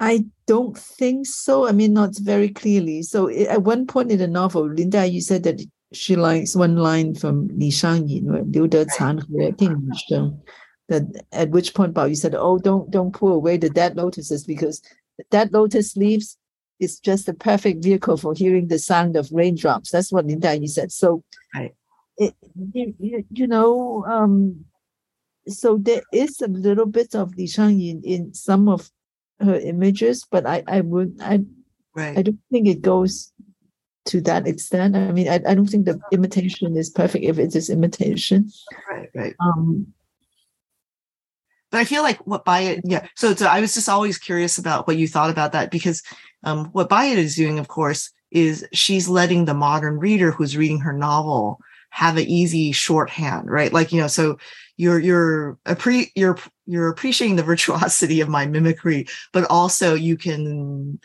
[0.00, 1.66] I don't think so.
[1.66, 3.02] I mean, not very clearly.
[3.02, 5.62] So at one point in the novel, Linda, you said that
[5.94, 8.54] she likes one line from Li Shangyin.
[8.54, 9.20] Liu De Can
[9.56, 10.42] Ding
[10.88, 14.44] That at which point Bao Yu said, Oh, don't don't pull away the dead lotuses
[14.44, 14.82] because
[15.18, 16.38] that dead lotus leaves
[16.80, 19.90] is just the perfect vehicle for hearing the sound of raindrops.
[19.90, 20.92] That's what Lin Dai said.
[20.92, 21.22] So
[21.54, 21.74] right.
[22.18, 22.34] it,
[22.72, 24.64] you, you know, um,
[25.46, 28.90] so there is a little bit of Li Shangyin in some of
[29.40, 31.40] her images, but I, I would I
[31.94, 32.18] right.
[32.18, 33.32] I don't think it goes
[34.06, 34.96] to that extent.
[34.96, 38.50] I mean, I, I don't think the imitation is perfect if it is just imitation.
[38.90, 39.34] Right, right.
[39.40, 39.92] Um,
[41.70, 43.06] but I feel like what Byatt, yeah.
[43.16, 46.02] So, so I was just always curious about what you thought about that because
[46.44, 50.80] um, what Byatt is doing, of course, is she's letting the modern reader who's reading
[50.80, 51.58] her novel
[51.90, 53.72] have an easy shorthand, right?
[53.72, 54.36] Like you know, so
[54.76, 60.98] you're you're appre- you're you're appreciating the virtuosity of my mimicry, but also you can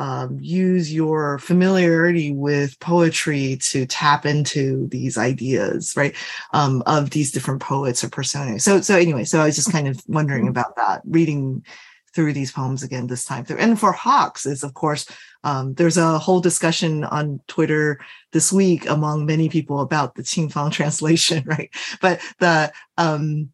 [0.00, 6.16] um, use your familiarity with poetry to tap into these ideas, right?
[6.54, 8.62] Um, of these different poets or personas.
[8.62, 10.52] So, so anyway, so I was just kind of wondering mm-hmm.
[10.52, 11.66] about that, reading
[12.14, 13.58] through these poems again this time through.
[13.58, 15.06] And for Hawkes is of course,
[15.44, 18.00] um, there's a whole discussion on Twitter
[18.32, 21.70] this week among many people about the Qinfang translation, right?
[22.00, 23.50] But the, um,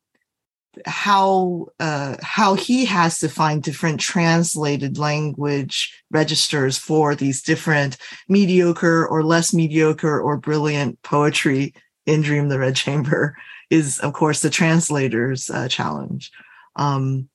[0.85, 7.97] how uh, how he has to find different translated language registers for these different
[8.29, 11.75] mediocre or less mediocre or brilliant poetry
[12.05, 13.37] in Dream the Red Chamber
[13.71, 16.31] is of course the translator's uh, challenge.
[16.77, 17.29] Um,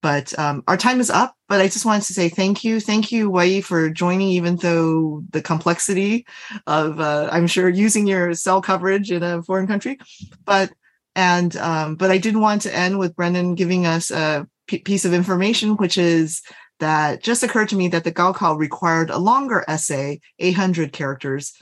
[0.00, 1.34] but um, our time is up.
[1.48, 4.28] But I just wanted to say thank you, thank you, Wei, for joining.
[4.28, 6.26] Even though the complexity
[6.66, 9.98] of, uh, I'm sure, using your cell coverage in a foreign country,
[10.44, 10.70] but
[11.18, 15.04] and um, but I did want to end with Brendan giving us a p- piece
[15.04, 16.42] of information, which is
[16.78, 21.54] that just occurred to me that the Gaokao required a longer essay, 800 characters,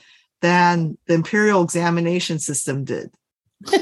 [0.42, 3.10] than the imperial examination system did.